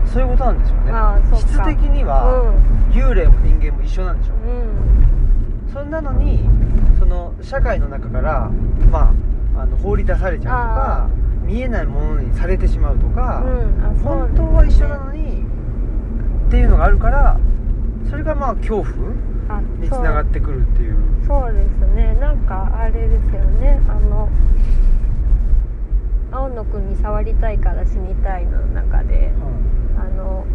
[0.05, 0.91] そういうことなんでしょうね。
[0.93, 1.47] ああそっか。
[1.47, 2.53] 質的には、
[2.91, 4.37] 幽霊も人間も一緒なんでしょう。
[4.47, 5.04] うん
[5.73, 6.47] そんなのに
[6.99, 8.49] その社会の中から
[8.91, 9.13] ま
[9.55, 11.09] ああの放り出されちゃうとか
[11.45, 15.43] 見えないものにされてしまうとか、うんう本当は一緒なのに
[16.47, 17.39] っていうのがあるから
[18.09, 18.85] それがまあ恐怖
[19.47, 20.97] あにつながってくるっていう。
[21.27, 21.53] そう。
[21.53, 22.15] ですね。
[22.19, 23.79] なんかあれですよね。
[23.87, 24.29] あの
[26.31, 29.31] 青野くんに触りたいから死にたいの中で
[29.97, 30.45] あの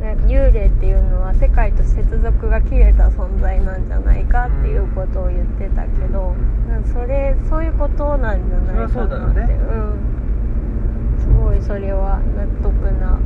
[0.00, 6.34] ね幽霊っていうのは世界と接続が切れた存在なんじゃないかっていうことを言ってたけど、
[6.68, 6.84] うん。
[6.92, 9.54] それそういうことなんじゃないかなってね。
[9.54, 13.18] うん、すごいそれは納得な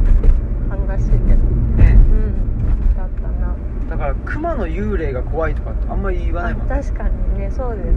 [0.68, 3.54] 話で、うねん、だったな。
[3.90, 6.74] だから熊の幽霊が怖いとかってあんまり言わないもんね。
[6.74, 7.50] あ確かにね。
[7.50, 7.94] そうですね、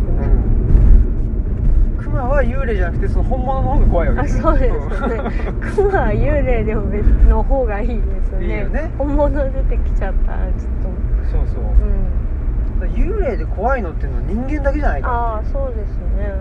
[2.07, 5.21] 熊は幽霊じゃなくてその本物の方が怖いわけあそうですね。
[5.75, 8.45] クマは幽霊でも別の方がいいですね。
[8.45, 8.91] いいよね。
[8.97, 10.97] 本物出てきちゃったらちょっ
[11.31, 11.63] そうそう。
[12.79, 16.31] とうん幽霊で怖いのっていうのは人間だけじゃないかああそうですね。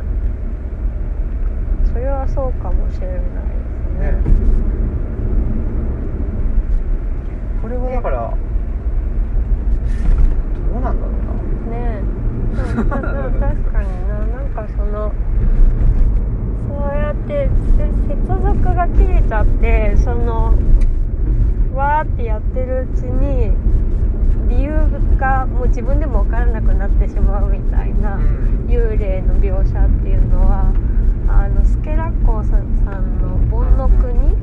[1.92, 3.32] それはそうかもしれないです
[3.98, 4.12] ね。
[4.12, 4.18] ね。
[7.62, 8.30] これはだから
[10.72, 11.76] どうなんだろうな。
[11.76, 12.15] ねえ
[12.56, 15.12] 確かにななんかその
[16.68, 17.48] そうやって
[18.08, 20.54] 接続が切れちゃってその
[21.74, 23.52] わーってやってるうちに
[24.48, 24.70] 理由
[25.18, 28.16] がもう自分でも分からなくなってしまうみたいな、
[28.68, 30.72] 幽霊の描写っていうのは
[31.28, 34.36] あのスケラッコさんの「盆の国」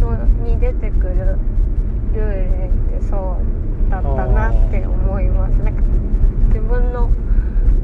[0.00, 1.38] のに出てくる
[2.12, 3.36] 幽霊ってそ
[3.88, 5.82] うだったなって思いますなんか
[6.48, 7.10] 自分の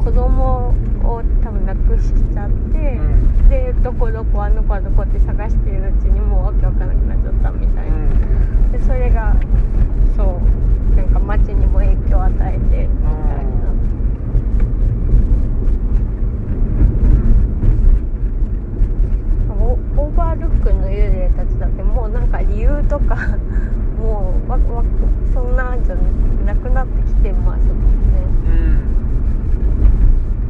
[0.03, 0.69] 子供
[1.05, 3.49] を多分亡くしちゃって、うん。
[3.49, 7.93] でどこどこあの子はどこって探しているうちにもうわけわからなくなっちゃったみたいな、
[8.73, 9.37] でそれが
[10.17, 12.93] そうなんか街にも影響を与えてみたいな。
[19.63, 23.17] オオーバールックの幽霊たちだってもうなんか理由とか
[23.99, 24.85] もうわわ
[25.33, 25.95] そんなんじゃ
[26.45, 27.79] なくなってきてますもん
[28.13, 28.19] ね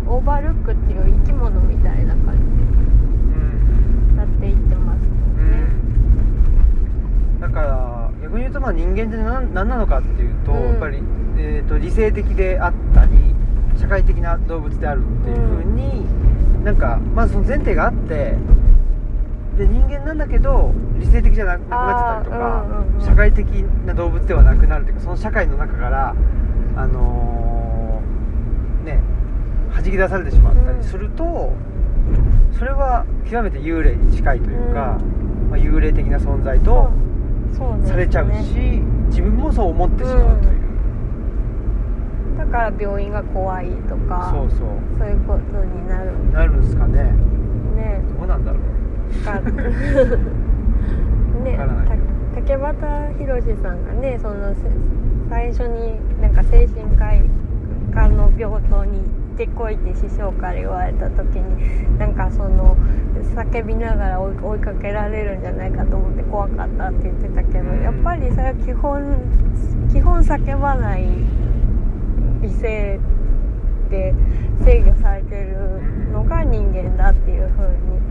[0.07, 3.63] うんオーバールックっていう生き物みたいな感じうん
[8.63, 10.63] は人間って何何なのかっていうと、うん。
[10.69, 10.99] やっぱり、
[11.39, 13.13] えー、と理性的であったり
[13.79, 16.07] 社会的な動物であるっていうふうに、
[16.65, 18.37] なんかまずその前提があって
[19.57, 23.45] で人間なんだけど理性的じゃななくなっちゃったりとか、うんうんうん社会的
[23.85, 26.15] な動物ではなくなるというかその社会の中から
[26.77, 29.01] あのーね
[29.75, 31.53] 弾き出されてしまったりすると、
[32.59, 34.99] それは極めて幽霊に近いというか、
[35.51, 36.91] まあ、幽霊的な存在と
[37.87, 38.83] されちゃうし、
[39.13, 44.59] 自分もそう思ってしまうという、だから病院が怖いとかそうそう。
[44.99, 46.13] そういうことになる。
[46.33, 47.05] なるんですかね。
[47.77, 48.01] ね。
[48.19, 48.63] どうなんだろう。
[49.25, 49.39] か
[51.45, 51.59] ね
[52.35, 54.61] 竹俣宏さんがねそのせ
[55.29, 57.23] 最初になんか精神科医
[57.93, 62.77] 科の病棟に行ってこいって師匠から言われた時になんかその
[63.35, 67.83] 叫びながら追い追いかけられるんじゃないかと思って怖かったって言ってたけど、うん。
[67.83, 69.17] やっぱりそれは基本
[69.93, 71.07] 基本叫ばない
[72.43, 73.01] 理性
[73.91, 74.15] で
[74.65, 78.03] 制御されてるのが人間だっていう風に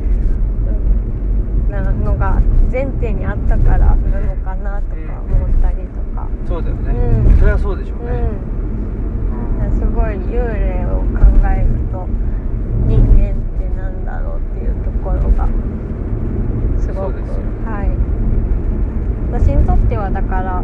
[1.70, 2.42] なのが
[2.72, 7.38] 前提にあったからなのかなとか思ったりとか、そうだよね、うん。
[7.40, 8.61] それはそうでしょうね、うん、
[9.74, 12.08] すごい幽霊を考えると
[12.88, 15.48] 人間ってなんだろうっていうところが
[16.80, 17.22] すごく
[17.66, 17.90] はい。
[19.32, 20.62] 私にとってはだから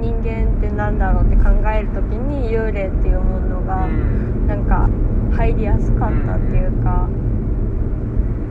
[0.00, 4.22] 人間ってなんだろうって考える時に幽霊っていうものがうん。
[4.46, 4.88] なんか
[5.34, 7.08] 入りやすかったっていうか、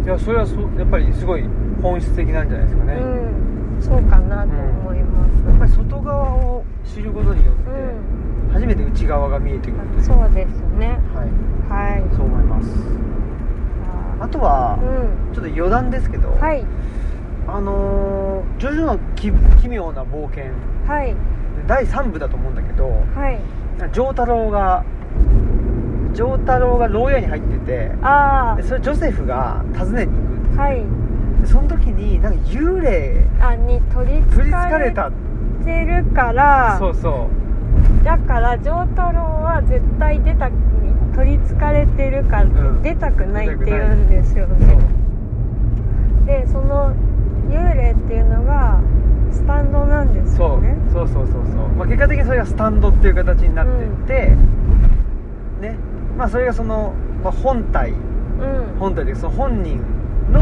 [0.04, 1.44] いやそれはそうやっぱりすごい
[1.82, 5.32] 本質的なんじゃないですかね、うん、そうかなと思います。
[5.36, 11.00] やっぱり外側を知ることによって、う初めて内側が見えてくるというそうですね。
[11.14, 12.16] はいはい。
[12.16, 12.68] そう思います
[14.20, 15.34] あとは、うん。
[15.34, 16.66] ちょっと余談ですけど、はい。
[17.48, 19.32] あのージョジョの奇
[19.62, 20.46] 奇妙な冒険
[20.88, 21.16] はい。
[21.68, 23.40] 第3部だと思うんだけどはい。
[23.94, 24.84] 丈太郎が
[26.14, 30.58] 丈太郎が牢屋に入っててあでそれジョセフが訪ねに行く。
[30.58, 30.84] はい。
[31.42, 35.31] でその時になんか幽霊あ、に取りつつかれかれ
[35.62, 37.30] たてるから、そうそ
[38.04, 40.50] だから丈太郎は絶対出た
[41.16, 42.82] 取りつかれてるから、ん。
[42.82, 44.78] 出たくないって言うんですようね。
[46.26, 46.94] で、その
[47.50, 48.80] 幽霊っていうのが
[49.32, 50.76] スタンドなんですそうよね。
[50.92, 51.08] そう。
[51.08, 54.36] そうそうそう、まあ、結果的にそれがスタンドっていう形になってって、
[55.62, 55.78] ね。
[56.18, 56.94] まあそれがその、
[57.24, 57.92] まあ、本体。
[57.92, 58.80] うん。
[58.80, 59.82] 本体でその本人
[60.32, 60.42] の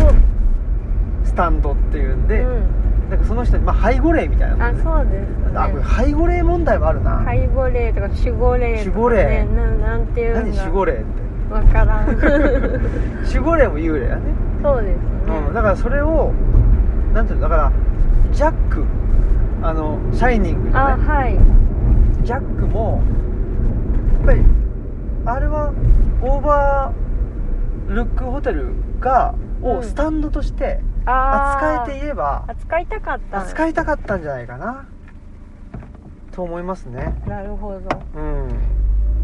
[1.24, 2.78] スタンドっていうんで、うん
[3.10, 4.82] なんかその人に、まあ、背後霊みたいなあね。
[4.84, 9.45] そうですあこれね背後霊問題もあるな、背後霊とか守護霊とか、ね、守護霊。
[9.45, 11.03] ななんていう何んだ守護霊って。
[11.53, 12.07] わからん。
[13.26, 14.22] 守護霊も幽霊だね、
[14.62, 15.01] そうですね、
[15.47, 16.32] うん、だからそれを
[17.14, 17.72] なんていうのだから
[18.32, 18.84] ジャック。
[19.62, 20.72] あの「シャイニング」のね。
[20.74, 21.38] あはい。
[22.24, 23.01] ジャックも
[24.20, 24.45] やっぱり
[25.26, 25.74] あれは
[26.22, 28.68] オーバールックホテル
[28.99, 29.78] がうん。
[29.80, 33.41] をスタンドとして扱えていれば、扱いたかった。
[33.41, 34.88] 扱いたかったんじゃないかな。
[36.32, 37.22] と思いますね。
[37.28, 37.80] なるほど。
[38.16, 38.50] うん。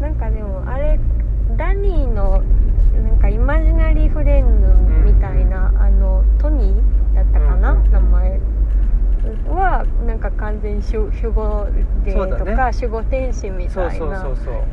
[0.00, 0.98] なんかでもあれ
[1.56, 2.42] ダニーの
[3.02, 4.68] なんかイマジナリーフレンド
[5.10, 8.40] みたいな、あのトニーだったかな、うんうん名前
[9.48, 11.66] はなんか完全に守守護
[12.04, 12.50] 霊そうだね。
[12.50, 14.24] とか、守護天使みたいな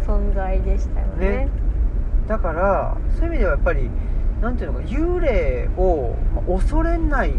[0.05, 1.29] 存在でしたよね。
[1.29, 1.49] ね。
[2.27, 3.89] だからそういう意味ではやっぱり
[4.43, 7.33] なんていうのか幽霊をまあ恐れない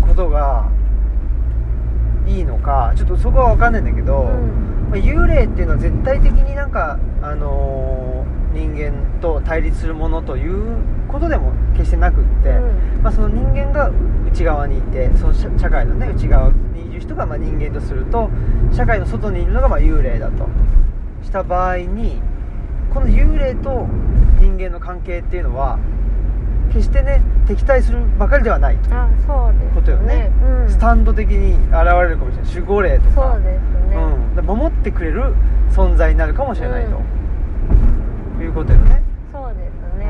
[0.00, 0.70] ことが
[2.26, 4.88] いいのかちょっとそこは分かんないんだけど、うん。
[4.90, 13.02] まあ幽霊っていうのは絶対的になんか、あのー人間と対立するものということでも決してなくって、うん。
[13.02, 13.90] まあ、その人間が
[14.26, 18.30] 内側にいてその社社会の、ね、内側にいる人がまあ人間とすると
[18.72, 20.48] 社会の外にいるのがまあ幽霊だと。
[21.22, 22.22] した場合に
[22.94, 23.86] この幽霊と
[24.40, 25.78] 人間の関係っていうのは
[26.76, 28.94] 決してね敵対するばかりではないと。
[28.94, 32.54] あそうことよね、うん、スタンド的に現れるかもしれない。
[32.54, 33.32] 守護霊とか。
[33.32, 33.96] そうですね、
[34.36, 35.34] うん、守ってくれる
[35.70, 37.00] 存在になるかもしれないと、
[38.42, 39.02] いうことよね、
[39.32, 40.06] そうですうね、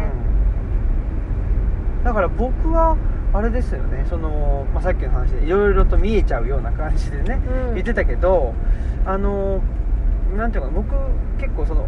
[2.03, 2.97] ん、だから僕は
[3.33, 4.05] あれですよね。
[4.09, 7.75] その、まあ、さっきの話でいろいろと見えちゃうような感じでね、うん。
[7.75, 8.55] 言ってたけど
[9.05, 9.61] あの
[10.37, 10.95] なんていうかな僕
[11.39, 11.87] 結構その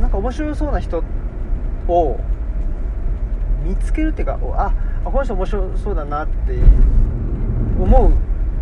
[0.00, 1.04] なんか面白そうな人
[1.88, 2.18] を
[3.64, 4.72] 見つけるっていうかおあ
[5.04, 6.58] あこの人面白そうだなって
[7.78, 8.12] 思う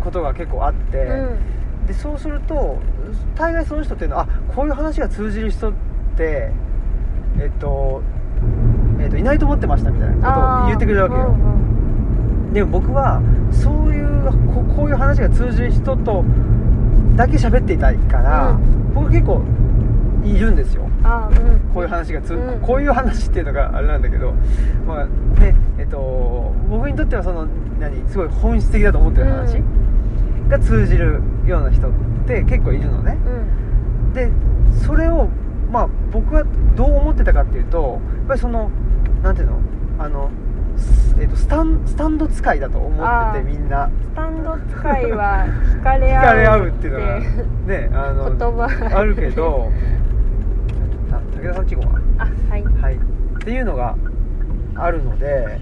[0.03, 1.85] ことが結構あって、うん。
[1.87, 2.77] でそうすると
[3.35, 5.73] 大概その人っていうのはあこういう話が通じる人っ
[6.15, 6.51] て
[7.39, 8.01] えっと、
[8.99, 12.53] えっと、いないと思ってましたみたいなことを言ってくれるわけよ、うんうん。
[12.53, 13.21] でも僕は
[13.51, 14.09] そういう
[14.53, 16.23] ここういう話が通じる人と
[17.15, 18.59] だけ喋っていたいから、う
[18.93, 19.41] 僕結構
[20.23, 21.59] いるんですよあうん。
[21.73, 22.59] こういう話がつ、うん。
[22.61, 24.33] こういう話っていうのがあれなんだけど、
[24.87, 25.05] まあ
[25.39, 27.47] ねえっと、僕にとってはその
[27.79, 29.63] 何すごい本質的だと思ってる話う
[30.49, 31.91] が通じるような人っ
[32.27, 33.17] て結構いるのね。
[33.25, 34.13] うん。
[34.13, 34.29] で
[34.85, 35.29] それを
[35.71, 36.43] まあ僕は
[36.75, 38.69] どう思ってたかっていうとやっぱりその
[39.21, 39.59] なんていうの
[39.99, 40.29] あの、
[40.77, 43.89] すえっと、スタンスタンド使いだと思っててみんな。
[43.89, 48.97] スタンド使いは惹かれ惹かれ合合うっていうのがねあの言葉。
[48.97, 50.08] あるけどあ
[51.39, 52.63] 武田さんちごはあはい。
[52.63, 52.99] はい、っ
[53.39, 53.95] ていうのが
[54.75, 55.59] あるので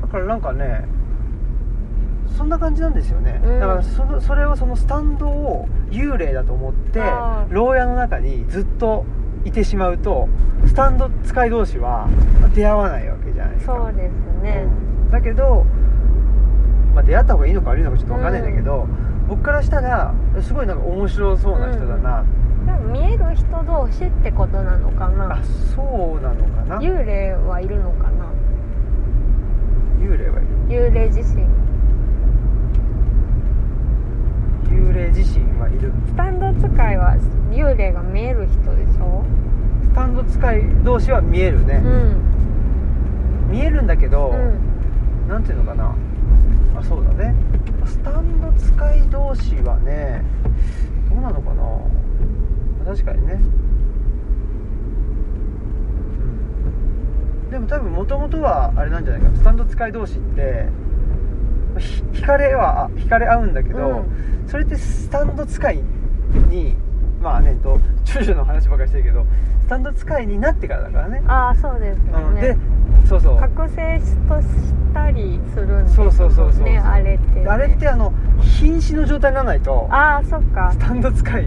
[0.00, 0.86] だからなんかね
[2.36, 3.60] そんな感じなんですよね、うん。
[3.60, 7.00] だからそのそれをそのスタンドを幽霊だと思って
[7.48, 9.06] 牢屋の中にずっと
[9.44, 10.28] いてしまうと
[10.66, 12.08] スタンド使い同士は
[12.54, 13.74] 出会わないわけじゃないですか。
[13.74, 14.12] そうです
[14.42, 14.66] ね、
[15.04, 15.10] うん。
[15.10, 15.64] だけど、
[16.94, 18.86] まあ、出会った方がいいのか悪いのかちょっと分かんないんだけど、
[19.28, 20.12] 僕からしたら
[20.42, 22.28] すごいなんか面白そうな人だな、でも
[22.72, 25.34] 見える人同士ってことなのかな？
[25.34, 25.44] あ
[25.74, 25.82] そ
[26.18, 26.78] うなのかな？
[26.78, 28.26] 幽霊はいるのかな？
[30.00, 30.46] 幽霊はいる。
[30.68, 31.44] 幽霊自身。
[34.68, 35.92] 幽霊自身はいる。
[36.06, 37.16] スタンド使いは
[37.50, 39.24] 幽霊が見える人でしょ？
[39.82, 41.82] スタンド使い同士は見えるね。
[41.84, 43.50] う、ん。
[43.50, 45.28] 見えるんだけど、うん。
[45.28, 45.94] なんていうのかな？
[46.78, 47.34] あそうだね。
[47.84, 50.22] スタンド使い同士はね
[51.08, 51.62] どうなのかな？
[52.86, 53.40] 確かにね、
[57.44, 59.28] うん、でも多分もともとはあれなんじゃないか。
[59.28, 60.68] なスタンド使い同士って
[61.78, 64.04] ひ惹かれは惹かれ合うんだけど、うん。
[64.46, 65.82] それってスタンド使い
[66.48, 66.76] に
[67.20, 69.26] まあねとチュジュの話ばっかりしてるけど
[69.62, 71.22] スタンド使いになってからだからね。
[71.26, 72.56] ああそうですようん、ね、で
[73.08, 73.36] そうそう。
[73.38, 74.46] 覚醒とし
[74.94, 80.70] たりするんですそうそうそうそうねあれって、ね、あれってあの瀕死の状態にならないとああそっか。
[80.72, 81.46] スタンド使い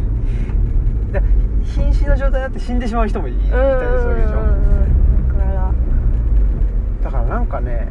[1.11, 1.21] だ
[1.63, 4.79] 瀕死の状態になって死んでしまう人もいいたりするうんうんわけでしょうんうん
[7.03, 7.87] だからなんかね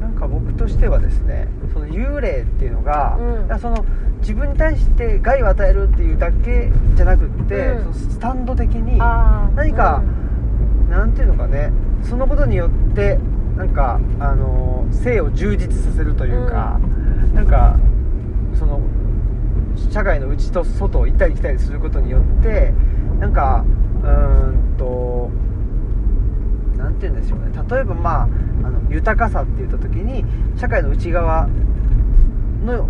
[0.00, 3.16] なんか僕としてはですねその幽霊っていうのが、
[3.50, 3.60] うん。
[3.60, 3.84] その
[4.20, 7.94] 自分に対して害を与えるっていうだけじゃなくって、うん。
[7.94, 10.02] そのスタンド的に何か
[10.88, 11.70] なんていうのかね
[12.02, 13.18] そのことによって
[13.56, 16.78] なんかあの性を充実させるというか、
[17.34, 17.76] なんか
[18.58, 18.80] その
[19.90, 22.72] 社会の内と外を行ったり来たりすることによって
[23.20, 23.64] なんか
[24.02, 25.30] うーんと
[26.76, 27.46] なんて言うんでしょうね。
[27.70, 28.26] 例えばまああ
[28.70, 30.24] の豊かさって言った時に
[30.56, 31.48] 社会の内側
[32.64, 32.88] の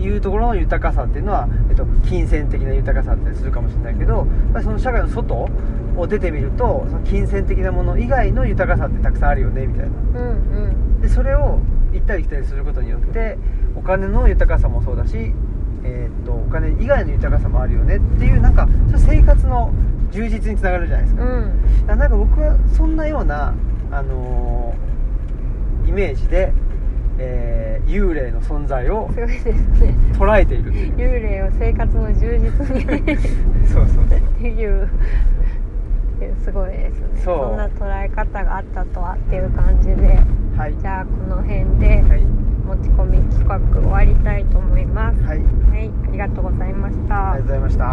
[0.00, 4.26] いうところの豊かさっていうのは、えっと、金銭的な豊かさってするかもしれないけど
[4.62, 5.34] その社会の外
[5.96, 10.20] を出てみるとその金銭的なもの以外の豊かさってたくさんあるよねみたいな。
[10.20, 10.68] うんう
[10.98, 11.00] ん。
[11.02, 11.60] でそれを
[11.92, 13.36] 行ったり来たりすることによって
[13.74, 15.34] お金の豊かさもそうだし、
[16.20, 19.72] とお金以外の豊かさもあるよねっていうなんかそれ生活の
[20.10, 21.86] 充実につながるじゃないですか,、うん。
[21.86, 23.54] なんか僕はそんなような、
[23.90, 24.90] あのー
[25.88, 26.52] イメージで、
[27.18, 29.54] えー幽霊の存在をすごいですね。
[30.12, 33.16] 捉えている幽霊を生活の充実に
[33.66, 34.18] そうそうそう。
[34.18, 34.88] っていう
[36.44, 37.06] すごいですね。
[37.24, 37.54] そう。
[37.54, 40.20] んな捉え方があったとはっていう感じで。
[40.56, 40.74] はい。
[40.80, 42.02] じゃあこの辺で。
[42.08, 42.39] はい
[42.70, 45.20] 持ち込み企画終わりたいと思います。
[45.24, 45.38] はい。
[45.38, 45.44] は
[45.76, 45.90] い。
[46.08, 47.32] ありがとうございました。
[47.32, 47.84] ありがとうございました。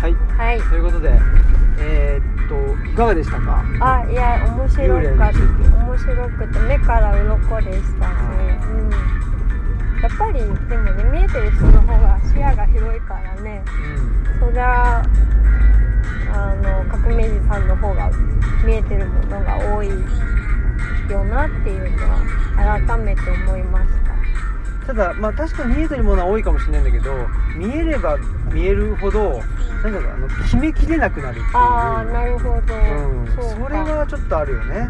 [0.00, 0.14] はい。
[0.38, 0.60] はい。
[0.62, 1.20] ということで
[1.80, 2.54] えーっと
[2.86, 3.62] いかがでしたか？
[3.80, 4.88] あいや面白
[5.18, 5.38] かった。
[5.38, 8.12] 面白くて目から鱗でしたし、
[8.62, 8.90] うん、
[10.02, 14.40] やっぱりでもね見えてる人の方が視野が広いからねうん。
[14.40, 15.02] そりゃ
[16.32, 18.10] あの革命児さんの方が
[18.64, 19.88] 見えてるものが多い
[21.10, 24.08] よなっていうのは改めて思いました。
[24.86, 27.12] ただまあ確かに見えてるものは多いかもしれないんだけど
[27.56, 28.16] 見えれば
[28.52, 29.42] 見えるほど
[29.82, 31.46] なんだろうあの決めきれなくなるっていう。
[31.54, 34.88] ああなるほど、うん、それはちょっとあるよね、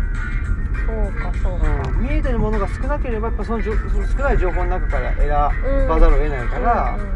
[0.87, 7.09] そうかそうか、うん、見えてるものが少なければやっぱそのじょその少ない情報の中から選ばざるを得ないから、うんうん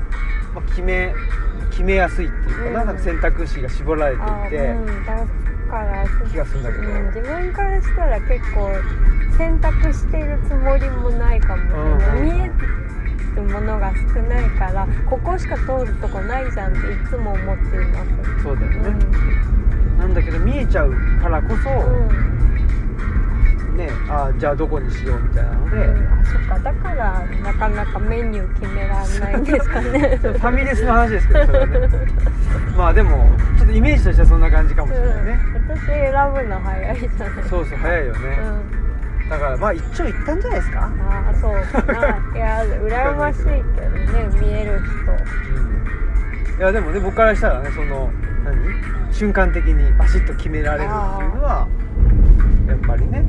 [0.55, 1.15] まあ、決め
[1.71, 2.87] 決めやすいっていうかな,、うん。
[2.89, 4.93] なんか選択肢が絞られてあいて、うん、だ
[5.71, 8.71] から気がするんだけど、うん、自分からしたら結構
[9.39, 12.25] 選択してるつもりもないかもしれない、うん。
[12.25, 12.51] 見え
[13.37, 18.43] るものが少ないからここしか通るとこないじゃんっていつも思っています。
[18.43, 19.07] そうだよね、
[19.95, 19.99] うん。
[19.99, 20.93] なんだけど見えちゃう
[21.23, 22.32] からこそ、うん
[23.77, 26.21] ねあじゃあどこにしようみたいなので、うん。
[26.21, 26.59] あそっか。
[26.59, 30.17] だからなかなかメニュー決められないんですかね。
[30.21, 31.89] ファミレスの話ですけどそれはね。
[32.77, 38.39] まあでもちょっとイメージとしてはそんな感じかもしれないね、うん、私選ぶの早いじゃないそうそう早いよね、
[39.23, 39.29] うん。
[39.29, 41.93] だからまあ一長一短じゃないですか、ああそうか。
[41.93, 41.99] な
[42.35, 44.81] いや羨ましいけどね見える
[46.55, 48.11] うん、いやでもね僕からしたらねその
[48.45, 49.03] 何？
[49.13, 51.69] 瞬間的にバシッと決められるっていうのは
[52.67, 53.25] やっぱりね。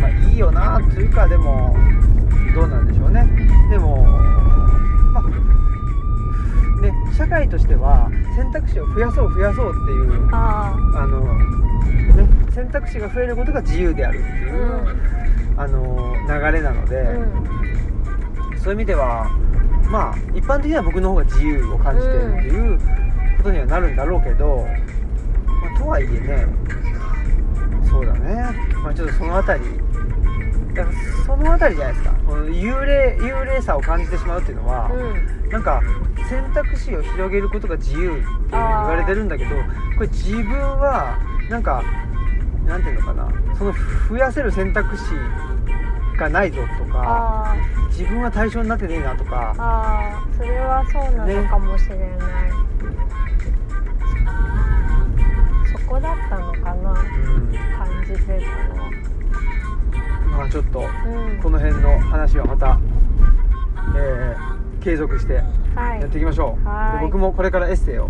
[0.00, 1.76] まあいいよなというかでも。
[2.54, 3.24] どうなんでしょうね。
[3.70, 4.04] でも
[5.12, 11.20] まあね社会としては選択肢を増やそう増やそうっていう人ああの、
[12.16, 14.96] ね、選択肢が増えることが自由であるってあいう、
[15.56, 17.32] あの流れなので、うん
[18.52, 18.60] うん。
[18.60, 19.30] そういう意味では
[19.90, 22.78] まあ一般的には僕の方が自由を感じてるっていう
[23.36, 24.66] ことにはなるんだろうけど、
[25.46, 26.46] まあ、とはいえね
[27.86, 28.34] そうだね、
[28.82, 29.66] まあ、ちょっとその辺り。
[30.74, 32.14] だからその辺りじゃないですか。
[32.26, 35.50] この幽霊幽霊さを感じてしまうっていうのは、うん。
[35.50, 35.82] なんか
[36.28, 39.50] 選択肢を広げることが自由って言われてるんだけど
[39.96, 41.18] これ自分は
[41.48, 41.82] なんか
[42.66, 43.28] なんていうのかな。
[43.56, 43.74] その
[44.08, 45.04] 増やせる選択肢
[46.16, 47.56] がないぞとかあ
[47.88, 49.54] 自分は対象になってねえなとか。
[49.56, 52.08] あああそれはそうなのかもしれない、
[52.77, 52.77] そ
[55.88, 58.90] こだったのかなうん感じてたのは
[60.38, 61.40] まあちょっとうん。
[61.42, 62.78] この辺の話はまた、
[63.96, 65.42] えー継続して
[65.74, 66.00] はい。
[66.00, 67.00] やっていきましょう、はい。
[67.00, 68.08] で僕もこれからエッセイを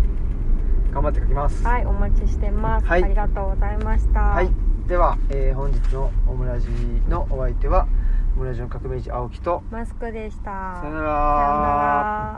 [0.93, 1.63] 頑張って書きます。
[1.65, 3.03] はいお待ちしてます、はい。
[3.03, 4.19] ありがとうございました。
[4.19, 4.49] はい。
[4.87, 6.67] では、えー本日のオムラジ
[7.09, 7.87] のお相手は
[8.35, 10.43] オムラジの革命児青木とマスクでした。
[10.43, 11.01] さよなら。
[11.01, 11.01] さよな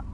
[0.06, 0.11] ら